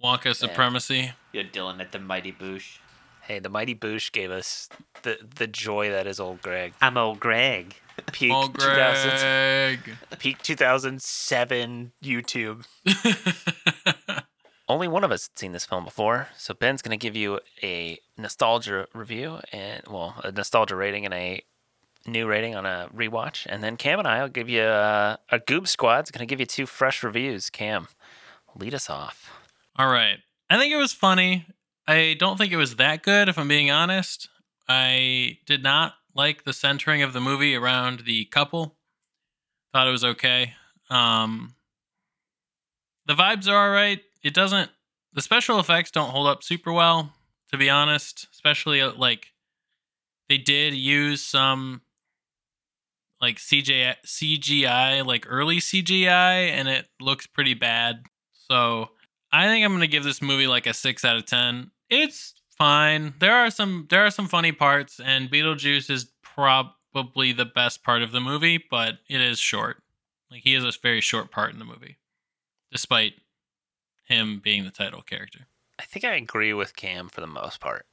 Wonka 0.02 0.34
supremacy. 0.36 1.12
you're 1.32 1.44
Dylan 1.44 1.80
at 1.80 1.90
the 1.92 1.98
Mighty 1.98 2.32
Boosh. 2.32 2.78
Hey, 3.26 3.38
the 3.38 3.48
Mighty 3.48 3.74
Boosh 3.74 4.12
gave 4.12 4.30
us 4.30 4.68
the 5.02 5.16
the 5.36 5.46
joy 5.46 5.88
that 5.90 6.06
is 6.06 6.20
old 6.20 6.42
Greg. 6.42 6.74
I'm 6.82 6.98
old 6.98 7.20
Greg. 7.20 7.74
Peak 8.12 8.32
2000, 8.32 8.58
Greg. 8.60 9.96
peak 10.18 10.42
2007 10.42 11.92
YouTube. 12.02 12.66
Only 14.68 14.88
one 14.88 15.04
of 15.04 15.10
us 15.10 15.28
had 15.28 15.38
seen 15.38 15.52
this 15.52 15.64
film 15.64 15.84
before, 15.84 16.28
so 16.36 16.52
Ben's 16.52 16.82
gonna 16.82 16.98
give 16.98 17.16
you 17.16 17.40
a 17.62 17.98
nostalgia 18.18 18.88
review 18.92 19.40
and 19.52 19.82
well, 19.88 20.16
a 20.22 20.30
nostalgia 20.30 20.76
rating 20.76 21.06
and 21.06 21.14
a 21.14 21.42
new 22.06 22.26
rating 22.26 22.54
on 22.54 22.66
a 22.66 22.90
rewatch, 22.94 23.46
and 23.48 23.64
then 23.64 23.78
Cam 23.78 23.98
and 24.00 24.06
I 24.06 24.20
will 24.20 24.28
give 24.28 24.50
you 24.50 24.64
a, 24.64 25.18
a 25.30 25.38
Goob 25.38 25.66
Squad's 25.66 26.10
gonna 26.10 26.26
give 26.26 26.40
you 26.40 26.46
two 26.46 26.66
fresh 26.66 27.02
reviews. 27.02 27.48
Cam, 27.48 27.88
lead 28.54 28.74
us 28.74 28.90
off. 28.90 29.30
All 29.76 29.88
right. 29.88 30.18
I 30.50 30.58
think 30.58 30.74
it 30.74 30.76
was 30.76 30.92
funny. 30.92 31.46
I 31.86 32.16
don't 32.18 32.38
think 32.38 32.52
it 32.52 32.56
was 32.56 32.76
that 32.76 33.02
good, 33.02 33.28
if 33.28 33.38
I'm 33.38 33.48
being 33.48 33.70
honest. 33.70 34.28
I 34.68 35.38
did 35.46 35.62
not 35.62 35.94
like 36.14 36.44
the 36.44 36.52
centering 36.52 37.02
of 37.02 37.12
the 37.12 37.20
movie 37.20 37.54
around 37.54 38.00
the 38.00 38.24
couple. 38.26 38.76
Thought 39.72 39.88
it 39.88 39.92
was 39.92 40.04
okay. 40.04 40.54
Um, 40.88 41.54
the 43.06 43.14
vibes 43.14 43.48
are 43.48 43.56
all 43.56 43.70
right. 43.70 44.00
It 44.22 44.32
doesn't. 44.34 44.70
The 45.12 45.22
special 45.22 45.60
effects 45.60 45.90
don't 45.90 46.10
hold 46.10 46.26
up 46.26 46.42
super 46.42 46.72
well, 46.72 47.12
to 47.50 47.58
be 47.58 47.68
honest. 47.68 48.28
Especially 48.32 48.80
uh, 48.80 48.92
like 48.92 49.32
they 50.28 50.38
did 50.38 50.74
use 50.74 51.22
some 51.22 51.82
like 53.20 53.36
CGI, 53.36 53.96
CGI, 54.06 55.04
like 55.04 55.26
early 55.28 55.58
CGI, 55.58 56.48
and 56.50 56.68
it 56.68 56.86
looks 57.00 57.26
pretty 57.26 57.54
bad. 57.54 58.04
So 58.32 58.90
I 59.32 59.46
think 59.46 59.64
I'm 59.64 59.72
gonna 59.72 59.86
give 59.86 60.04
this 60.04 60.22
movie 60.22 60.46
like 60.46 60.66
a 60.66 60.74
six 60.74 61.04
out 61.04 61.16
of 61.16 61.26
ten. 61.26 61.70
It's 62.02 62.34
fine. 62.58 63.14
There 63.20 63.34
are 63.34 63.50
some 63.50 63.86
there 63.88 64.04
are 64.04 64.10
some 64.10 64.26
funny 64.26 64.50
parts, 64.50 64.98
and 64.98 65.30
Beetlejuice 65.30 65.88
is 65.88 66.06
probably 66.22 67.32
the 67.32 67.44
best 67.44 67.84
part 67.84 68.02
of 68.02 68.10
the 68.10 68.20
movie, 68.20 68.58
but 68.68 68.98
it 69.08 69.20
is 69.20 69.38
short. 69.38 69.82
Like 70.28 70.42
he 70.42 70.54
has 70.54 70.64
a 70.64 70.72
very 70.82 71.00
short 71.00 71.30
part 71.30 71.52
in 71.52 71.60
the 71.60 71.64
movie, 71.64 71.98
despite 72.72 73.14
him 74.04 74.40
being 74.42 74.64
the 74.64 74.72
title 74.72 75.02
character. 75.02 75.46
I 75.78 75.84
think 75.84 76.04
I 76.04 76.14
agree 76.14 76.52
with 76.52 76.74
Cam 76.74 77.08
for 77.08 77.20
the 77.20 77.28
most 77.28 77.60
part. 77.60 77.86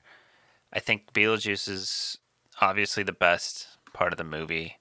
I 0.74 0.80
think 0.80 1.14
Beetlejuice 1.14 1.70
is 1.70 2.18
obviously 2.60 3.04
the 3.04 3.12
best 3.12 3.68
part 3.94 4.14
of 4.14 4.18
the 4.18 4.24
movie. 4.24 4.78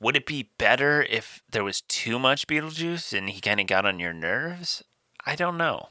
Would 0.00 0.16
it 0.16 0.24
be 0.26 0.50
better 0.56 1.02
if 1.02 1.42
there 1.50 1.64
was 1.64 1.82
too 1.82 2.18
much 2.18 2.46
Beetlejuice 2.46 3.16
and 3.16 3.28
he 3.28 3.42
kind 3.42 3.60
of 3.60 3.66
got 3.66 3.84
on 3.84 4.00
your 4.00 4.14
nerves? 4.14 4.82
I 5.26 5.36
don't 5.36 5.58
know. 5.58 5.88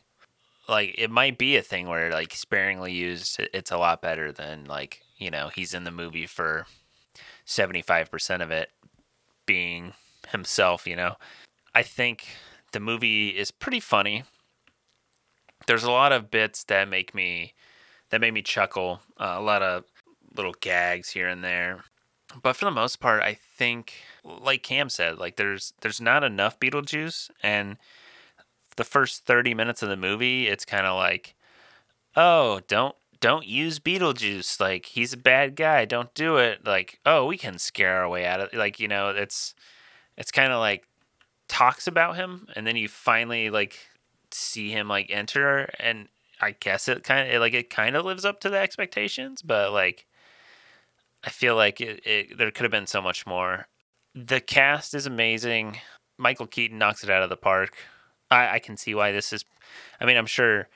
Like 0.67 0.95
it 0.97 1.09
might 1.11 1.37
be 1.37 1.57
a 1.57 1.61
thing 1.61 1.87
where 1.87 2.11
like 2.11 2.33
sparingly 2.33 2.93
used 2.93 3.39
it's 3.53 3.71
a 3.71 3.77
lot 3.77 4.01
better 4.01 4.31
than 4.31 4.65
like, 4.65 5.01
you 5.17 5.31
know, 5.31 5.49
he's 5.53 5.73
in 5.73 5.83
the 5.83 5.91
movie 5.91 6.27
for 6.27 6.65
75% 7.45 8.41
of 8.41 8.51
it 8.51 8.71
being 9.45 9.93
himself, 10.29 10.87
you 10.87 10.95
know. 10.95 11.15
I 11.73 11.83
think 11.83 12.27
the 12.71 12.79
movie 12.79 13.29
is 13.29 13.51
pretty 13.51 13.79
funny. 13.79 14.23
There's 15.67 15.83
a 15.83 15.91
lot 15.91 16.11
of 16.11 16.31
bits 16.31 16.63
that 16.65 16.87
make 16.89 17.13
me 17.13 17.53
that 18.09 18.21
made 18.21 18.33
me 18.33 18.41
chuckle. 18.41 19.01
Uh, 19.19 19.35
a 19.37 19.41
lot 19.41 19.61
of 19.61 19.85
little 20.35 20.55
gags 20.59 21.09
here 21.09 21.27
and 21.27 21.43
there. 21.43 21.83
But 22.41 22.55
for 22.55 22.65
the 22.65 22.71
most 22.71 22.99
part, 22.99 23.23
I 23.23 23.37
think 23.57 23.93
like 24.23 24.63
Cam 24.63 24.89
said, 24.89 25.17
like 25.17 25.35
there's 25.35 25.73
there's 25.81 26.01
not 26.01 26.23
enough 26.23 26.59
Beetlejuice 26.59 27.29
and 27.43 27.77
the 28.75 28.83
first 28.83 29.25
30 29.25 29.53
minutes 29.53 29.81
of 29.81 29.89
the 29.89 29.97
movie, 29.97 30.47
it's 30.47 30.65
kind 30.65 30.85
of 30.85 30.95
like 30.95 31.35
oh, 32.15 32.61
don't 32.67 32.95
don't 33.19 33.45
use 33.45 33.79
Beetlejuice. 33.79 34.59
Like 34.59 34.87
he's 34.87 35.13
a 35.13 35.17
bad 35.17 35.55
guy. 35.55 35.85
Don't 35.85 36.13
do 36.13 36.37
it. 36.37 36.65
Like, 36.65 36.99
oh, 37.05 37.25
we 37.25 37.37
can 37.37 37.57
scare 37.57 37.97
our 37.97 38.09
way 38.09 38.25
out 38.25 38.41
of 38.41 38.49
it. 38.53 38.57
like, 38.57 38.79
you 38.79 38.87
know, 38.87 39.09
it's 39.09 39.55
it's 40.17 40.31
kind 40.31 40.51
of 40.51 40.59
like 40.59 40.87
talks 41.47 41.87
about 41.87 42.15
him 42.15 42.47
and 42.55 42.65
then 42.65 42.75
you 42.75 42.87
finally 42.87 43.49
like 43.49 43.77
see 44.31 44.71
him 44.71 44.87
like 44.87 45.07
enter 45.09 45.69
and 45.79 46.07
I 46.39 46.51
guess 46.51 46.87
it 46.87 47.03
kind 47.03 47.31
of 47.31 47.41
like 47.41 47.53
it 47.53 47.69
kind 47.69 47.95
of 47.95 48.05
lives 48.05 48.25
up 48.25 48.39
to 48.41 48.49
the 48.49 48.57
expectations, 48.57 49.41
but 49.41 49.71
like 49.71 50.07
I 51.23 51.29
feel 51.29 51.55
like 51.55 51.79
it, 51.81 52.05
it 52.05 52.37
there 52.37 52.51
could 52.51 52.63
have 52.63 52.71
been 52.71 52.87
so 52.87 53.01
much 53.01 53.27
more. 53.27 53.67
The 54.15 54.41
cast 54.41 54.93
is 54.93 55.05
amazing. 55.05 55.77
Michael 56.17 56.47
Keaton 56.47 56.77
knocks 56.77 57.03
it 57.03 57.09
out 57.09 57.23
of 57.23 57.29
the 57.29 57.37
park. 57.37 57.75
I, 58.31 58.55
I 58.55 58.59
can 58.59 58.77
see 58.77 58.95
why 58.95 59.11
this 59.11 59.33
is. 59.33 59.45
I 59.99 60.05
mean, 60.05 60.17
I'm 60.17 60.25
sure 60.25 60.67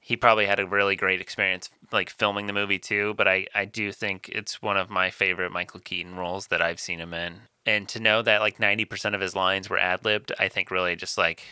he 0.00 0.16
probably 0.16 0.46
had 0.46 0.60
a 0.60 0.66
really 0.66 0.96
great 0.96 1.20
experience 1.20 1.68
like 1.92 2.10
filming 2.10 2.46
the 2.46 2.52
movie 2.52 2.78
too. 2.78 3.14
But 3.14 3.26
I 3.26 3.46
I 3.54 3.64
do 3.64 3.92
think 3.92 4.28
it's 4.28 4.62
one 4.62 4.76
of 4.76 4.90
my 4.90 5.10
favorite 5.10 5.52
Michael 5.52 5.80
Keaton 5.80 6.16
roles 6.16 6.48
that 6.48 6.62
I've 6.62 6.80
seen 6.80 7.00
him 7.00 7.14
in. 7.14 7.40
And 7.66 7.88
to 7.90 8.00
know 8.00 8.22
that 8.22 8.40
like 8.40 8.58
90% 8.58 9.14
of 9.14 9.20
his 9.20 9.36
lines 9.36 9.68
were 9.68 9.78
ad 9.78 10.04
libbed, 10.04 10.32
I 10.38 10.48
think 10.48 10.70
really 10.70 10.96
just 10.96 11.18
like 11.18 11.42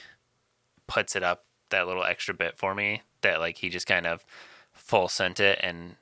puts 0.87 1.15
it 1.15 1.23
up 1.23 1.45
that 1.71 1.87
little 1.87 2.05
extra 2.05 2.35
bit 2.35 2.57
for 2.57 2.75
me 2.75 3.03
that 3.21 3.41
like 3.41 3.59
he 3.59 3.69
just 3.69 3.87
kind 3.87 4.07
of 4.07 4.25
full 4.73 5.09
sent 5.09 5.39
it 5.39 5.59
and 5.63 5.97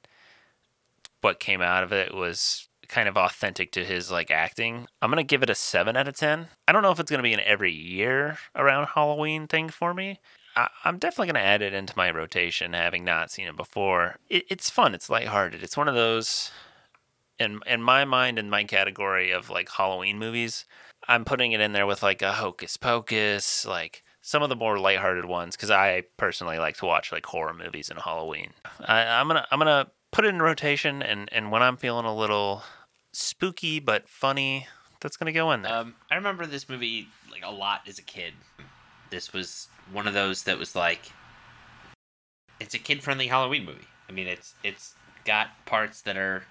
what 1.22 1.40
came 1.40 1.60
out 1.60 1.82
of 1.82 1.92
it 1.92 2.14
was 2.14 2.65
kind 2.88 3.08
of 3.08 3.16
authentic 3.16 3.72
to 3.72 3.84
his 3.84 4.10
like 4.10 4.30
acting. 4.30 4.86
I'm 5.02 5.10
gonna 5.10 5.24
give 5.24 5.42
it 5.42 5.50
a 5.50 5.54
seven 5.54 5.96
out 5.96 6.08
of 6.08 6.16
ten. 6.16 6.48
I 6.66 6.72
don't 6.72 6.82
know 6.82 6.90
if 6.90 7.00
it's 7.00 7.10
gonna 7.10 7.22
be 7.22 7.34
an 7.34 7.40
every 7.40 7.72
year 7.72 8.38
around 8.54 8.88
Halloween 8.88 9.46
thing 9.46 9.68
for 9.68 9.94
me. 9.94 10.20
I, 10.56 10.68
am 10.84 10.98
definitely 10.98 11.28
gonna 11.28 11.44
add 11.44 11.62
it 11.62 11.74
into 11.74 11.96
my 11.96 12.10
rotation, 12.10 12.72
having 12.72 13.04
not 13.04 13.30
seen 13.30 13.46
it 13.46 13.56
before. 13.56 14.16
It, 14.28 14.44
it's 14.48 14.70
fun. 14.70 14.94
It's 14.94 15.10
lighthearted. 15.10 15.62
It's 15.62 15.76
one 15.76 15.88
of 15.88 15.94
those, 15.94 16.50
in 17.38 17.60
in 17.66 17.82
my 17.82 18.04
mind, 18.04 18.38
in 18.38 18.50
my 18.50 18.64
category 18.64 19.30
of 19.30 19.50
like 19.50 19.68
Halloween 19.70 20.18
movies. 20.18 20.64
I'm 21.08 21.24
putting 21.24 21.52
it 21.52 21.60
in 21.60 21.72
there 21.72 21.86
with 21.86 22.02
like 22.02 22.22
a 22.22 22.32
Hocus 22.32 22.76
Pocus, 22.76 23.66
like 23.66 24.02
some 24.22 24.42
of 24.42 24.48
the 24.48 24.56
more 24.56 24.78
lighthearted 24.78 25.26
ones, 25.26 25.54
because 25.54 25.70
I 25.70 26.04
personally 26.16 26.58
like 26.58 26.76
to 26.78 26.86
watch 26.86 27.12
like 27.12 27.26
horror 27.26 27.54
movies 27.54 27.90
in 27.90 27.96
Halloween. 27.98 28.52
I, 28.80 29.02
I'm 29.02 29.28
gonna 29.28 29.46
I'm 29.50 29.58
gonna 29.58 29.90
put 30.10 30.24
it 30.24 30.28
in 30.28 30.40
rotation, 30.40 31.02
and 31.02 31.28
and 31.32 31.52
when 31.52 31.62
I'm 31.62 31.76
feeling 31.76 32.06
a 32.06 32.16
little 32.16 32.64
spooky 33.16 33.80
but 33.80 34.08
funny, 34.08 34.66
that's 35.00 35.16
gonna 35.16 35.32
go 35.32 35.52
in 35.52 35.62
there. 35.62 35.72
Um, 35.72 35.94
I 36.10 36.16
remember 36.16 36.46
this 36.46 36.68
movie 36.68 37.08
like 37.30 37.42
a 37.44 37.50
lot 37.50 37.82
as 37.86 37.98
a 37.98 38.02
kid. 38.02 38.34
This 39.10 39.32
was 39.32 39.68
one 39.92 40.06
of 40.06 40.14
those 40.14 40.44
that 40.44 40.58
was 40.58 40.74
like, 40.74 41.12
it's 42.60 42.74
a 42.74 42.78
kid 42.78 43.02
friendly 43.02 43.26
Halloween 43.26 43.64
movie. 43.64 43.86
I 44.08 44.12
mean, 44.12 44.26
it's 44.26 44.54
it's 44.62 44.94
got 45.24 45.48
parts 45.66 46.02
that 46.02 46.16
are. 46.16 46.44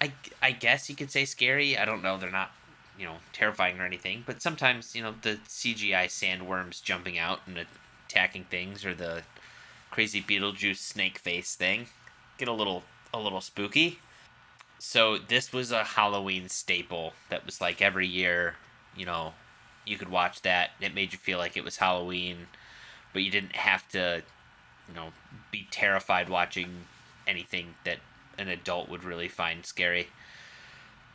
I, 0.00 0.12
I 0.40 0.52
guess 0.52 0.88
you 0.88 0.94
could 0.94 1.10
say 1.10 1.24
scary. 1.24 1.76
I 1.76 1.84
don't 1.84 2.04
know. 2.04 2.18
They're 2.18 2.30
not, 2.30 2.52
you 2.96 3.04
know, 3.04 3.16
terrifying 3.32 3.80
or 3.80 3.84
anything. 3.84 4.22
But 4.24 4.40
sometimes, 4.40 4.94
you 4.94 5.02
know, 5.02 5.12
the 5.22 5.40
CGI 5.48 6.06
sandworms 6.06 6.80
jumping 6.80 7.18
out 7.18 7.40
and 7.46 7.66
attacking 8.06 8.44
things, 8.44 8.84
or 8.84 8.94
the 8.94 9.22
crazy 9.90 10.22
Beetlejuice 10.22 10.76
snake 10.76 11.18
face 11.18 11.56
thing. 11.56 11.86
Get 12.38 12.46
a 12.46 12.52
little 12.52 12.84
a 13.12 13.18
little 13.18 13.40
spooky. 13.40 13.98
So 14.78 15.18
this 15.18 15.52
was 15.52 15.72
a 15.72 15.84
Halloween 15.84 16.48
staple 16.48 17.12
that 17.30 17.44
was 17.44 17.60
like 17.60 17.82
every 17.82 18.06
year, 18.06 18.54
you 18.96 19.06
know, 19.06 19.34
you 19.86 19.96
could 19.96 20.08
watch 20.08 20.42
that. 20.42 20.70
It 20.80 20.94
made 20.94 21.12
you 21.12 21.18
feel 21.18 21.38
like 21.38 21.56
it 21.56 21.64
was 21.64 21.76
Halloween, 21.76 22.46
but 23.12 23.22
you 23.22 23.30
didn't 23.30 23.56
have 23.56 23.88
to, 23.88 24.22
you 24.88 24.94
know, 24.94 25.08
be 25.50 25.66
terrified 25.70 26.28
watching 26.28 26.68
anything 27.26 27.74
that 27.84 27.98
an 28.38 28.48
adult 28.48 28.88
would 28.88 29.04
really 29.04 29.28
find 29.28 29.66
scary. 29.66 30.08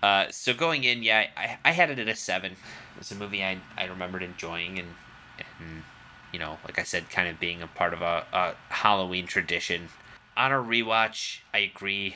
Uh, 0.01 0.29
so 0.29 0.53
going 0.53 0.83
in, 0.83 1.01
yeah, 1.01 1.27
I, 1.37 1.57
I 1.63 1.71
had 1.71 1.89
it 1.89 1.99
at 1.99 2.09
a 2.09 2.15
seven. 2.15 2.51
It 2.51 2.99
was 2.99 3.11
a 3.11 3.15
movie 3.15 3.43
I, 3.43 3.57
I 3.77 3.85
remembered 3.85 4.21
enjoying 4.21 4.77
and, 4.79 4.89
and 5.37 5.83
you 6.33 6.39
know, 6.39 6.57
like 6.65 6.77
I 6.77 6.83
said, 6.83 7.09
kind 7.09 7.29
of 7.29 7.39
being 7.39 7.61
a 7.61 7.67
part 7.67 7.93
of 7.93 8.01
a, 8.01 8.25
a 8.33 8.53
Halloween 8.69 9.27
tradition. 9.27 9.87
On 10.35 10.51
a 10.51 10.55
rewatch, 10.55 11.39
I 11.53 11.59
agree. 11.59 12.15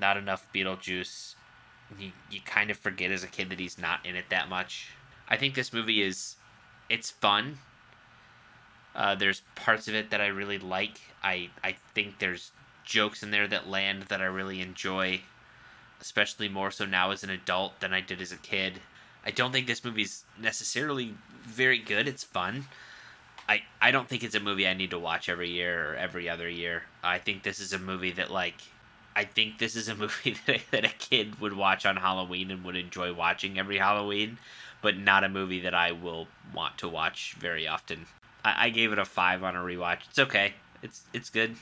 Not 0.00 0.16
enough 0.16 0.46
Beetlejuice. 0.54 1.34
You, 1.98 2.12
you 2.30 2.40
kind 2.44 2.70
of 2.70 2.78
forget 2.78 3.10
as 3.10 3.24
a 3.24 3.28
kid 3.28 3.50
that 3.50 3.60
he's 3.60 3.78
not 3.78 4.06
in 4.06 4.16
it 4.16 4.26
that 4.30 4.48
much. 4.48 4.88
I 5.28 5.36
think 5.36 5.54
this 5.54 5.72
movie 5.72 6.02
is, 6.02 6.36
it's 6.88 7.10
fun. 7.10 7.58
Uh, 8.94 9.14
there's 9.14 9.42
parts 9.54 9.88
of 9.88 9.94
it 9.94 10.10
that 10.10 10.20
I 10.20 10.26
really 10.26 10.58
like. 10.58 11.00
I 11.22 11.50
I 11.62 11.76
think 11.94 12.18
there's 12.18 12.50
jokes 12.84 13.22
in 13.22 13.30
there 13.30 13.46
that 13.46 13.68
land 13.68 14.04
that 14.04 14.20
I 14.20 14.24
really 14.24 14.60
enjoy, 14.60 15.20
especially 16.00 16.48
more 16.48 16.72
so 16.72 16.84
now 16.86 17.12
as 17.12 17.22
an 17.22 17.30
adult 17.30 17.78
than 17.80 17.92
I 17.92 18.00
did 18.00 18.20
as 18.20 18.32
a 18.32 18.36
kid. 18.36 18.80
I 19.24 19.30
don't 19.30 19.52
think 19.52 19.66
this 19.66 19.84
movie's 19.84 20.24
necessarily 20.40 21.14
very 21.44 21.78
good. 21.78 22.08
It's 22.08 22.24
fun. 22.24 22.64
I, 23.48 23.62
I 23.80 23.90
don't 23.90 24.08
think 24.08 24.24
it's 24.24 24.34
a 24.34 24.40
movie 24.40 24.66
I 24.66 24.74
need 24.74 24.90
to 24.90 24.98
watch 24.98 25.28
every 25.28 25.50
year 25.50 25.90
or 25.92 25.94
every 25.96 26.28
other 26.28 26.48
year. 26.48 26.84
I 27.02 27.18
think 27.18 27.42
this 27.42 27.60
is 27.60 27.72
a 27.72 27.78
movie 27.78 28.12
that 28.12 28.30
like 28.30 28.56
I 29.14 29.24
think 29.24 29.58
this 29.58 29.76
is 29.76 29.88
a 29.88 29.94
movie 29.96 30.36
that, 30.46 30.60
that 30.70 30.84
a 30.84 30.88
kid 30.88 31.40
would 31.40 31.52
watch 31.52 31.86
on 31.86 31.96
Halloween 31.96 32.50
and 32.50 32.64
would 32.64 32.76
enjoy 32.76 33.12
watching 33.12 33.58
every 33.58 33.78
Halloween, 33.78 34.38
but 34.82 34.96
not 34.96 35.24
a 35.24 35.28
movie 35.28 35.60
that 35.60 35.74
I 35.74 35.92
will 35.92 36.28
want 36.54 36.78
to 36.78 36.88
watch 36.88 37.36
very 37.38 37.66
often. 37.66 38.06
I, 38.44 38.66
I 38.66 38.70
gave 38.70 38.92
it 38.92 38.98
a 38.98 39.04
five 39.04 39.42
on 39.42 39.56
a 39.56 39.60
rewatch. 39.60 40.00
It's 40.08 40.18
okay. 40.18 40.54
It's 40.82 41.02
it's 41.12 41.30
good. 41.30 41.56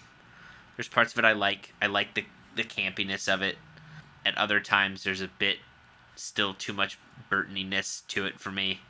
There's 0.77 0.89
parts 0.89 1.13
of 1.13 1.19
it 1.19 1.25
I 1.25 1.33
like. 1.33 1.75
I 1.83 1.87
like 1.87 2.15
the 2.15 2.25
the 2.55 2.65
campiness 2.65 3.33
of 3.33 3.43
it. 3.43 3.57
At 4.25 4.37
other 4.37 4.61
times, 4.61 5.05
there's 5.05 5.23
a 5.23 5.29
bit 5.29 5.59
still 6.17 6.55
too 6.55 6.73
much 6.73 6.99
Burtoniness 7.31 8.07
to 8.09 8.27
it 8.27 8.39
for 8.39 8.51
me 8.51 8.81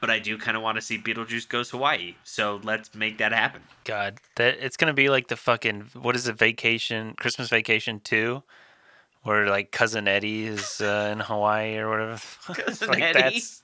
but 0.00 0.10
I 0.10 0.18
do 0.18 0.38
kind 0.38 0.56
of 0.56 0.62
want 0.62 0.76
to 0.76 0.82
see 0.82 0.98
Beetlejuice 0.98 1.48
goes 1.48 1.70
Hawaii. 1.70 2.14
So 2.24 2.60
let's 2.62 2.94
make 2.94 3.18
that 3.18 3.32
happen. 3.32 3.62
God, 3.84 4.18
that 4.36 4.58
it's 4.60 4.76
gonna 4.76 4.94
be 4.94 5.08
like 5.08 5.28
the 5.28 5.36
fucking 5.36 5.90
what 5.94 6.16
is 6.16 6.26
it? 6.26 6.38
Vacation, 6.38 7.14
Christmas 7.18 7.48
Vacation 7.48 8.00
two, 8.00 8.42
where 9.22 9.48
like 9.48 9.70
cousin 9.70 10.08
Eddie 10.08 10.46
is 10.46 10.80
uh, 10.80 11.10
in 11.12 11.20
Hawaii 11.20 11.76
or 11.76 11.88
whatever. 11.88 12.20
Cousin 12.54 12.88
like 12.90 13.02
Eddie. 13.02 13.20
that's 13.22 13.62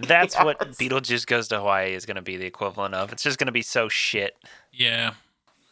That's 0.00 0.36
what 0.36 0.58
Beetlejuice 0.58 1.26
Goes 1.26 1.48
to 1.48 1.58
Hawaii 1.58 1.94
is 1.94 2.06
going 2.06 2.16
to 2.16 2.22
be 2.22 2.36
the 2.36 2.46
equivalent 2.46 2.94
of. 2.94 3.12
It's 3.12 3.22
just 3.22 3.38
going 3.38 3.46
to 3.46 3.52
be 3.52 3.62
so 3.62 3.88
shit. 3.88 4.36
Yeah. 4.72 5.14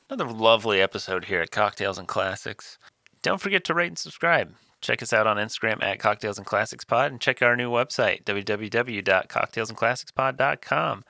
Another 0.09 0.30
lovely 0.30 0.80
episode 0.80 1.24
here 1.26 1.41
at 1.41 1.51
Cocktails 1.51 1.99
and 1.99 2.07
Classics. 2.07 2.78
Don't 3.22 3.41
forget 3.41 3.64
to 3.64 3.74
rate 3.74 3.89
and 3.89 3.99
subscribe. 3.99 4.55
Check 4.83 5.03
us 5.03 5.12
out 5.12 5.28
on 5.28 5.39
Instagram 5.39 5.83
at 5.83 5.99
Cocktails 6.01 6.39
and 6.39 6.47
Classics 6.47 6.85
Pod 6.85 7.12
and 7.12 7.20
check 7.20 7.41
our 7.41 7.55
new 7.57 7.70
website, 7.70 8.24
www.cocktailsandclassicspod.com. 8.24 11.05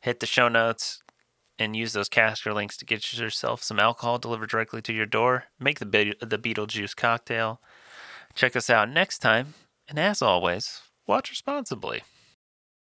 Hit 0.00 0.20
the 0.20 0.26
show 0.26 0.46
notes 0.48 1.02
and 1.58 1.74
use 1.74 1.92
those 1.92 2.08
Caskers 2.08 2.54
links 2.54 2.76
to 2.76 2.84
get 2.84 3.12
yourself 3.12 3.60
some 3.62 3.80
alcohol 3.80 4.18
delivered 4.18 4.50
directly 4.50 4.80
to 4.82 4.92
your 4.92 5.06
door. 5.06 5.44
Make 5.58 5.80
the, 5.80 5.86
Be- 5.86 6.14
the 6.20 6.38
Beetlejuice 6.38 6.94
cocktail. 6.94 7.60
Check 8.34 8.54
us 8.54 8.70
out 8.70 8.88
next 8.88 9.18
time. 9.18 9.54
And 9.88 9.98
as 9.98 10.22
always, 10.22 10.82
watch 11.06 11.30
responsibly. 11.30 12.02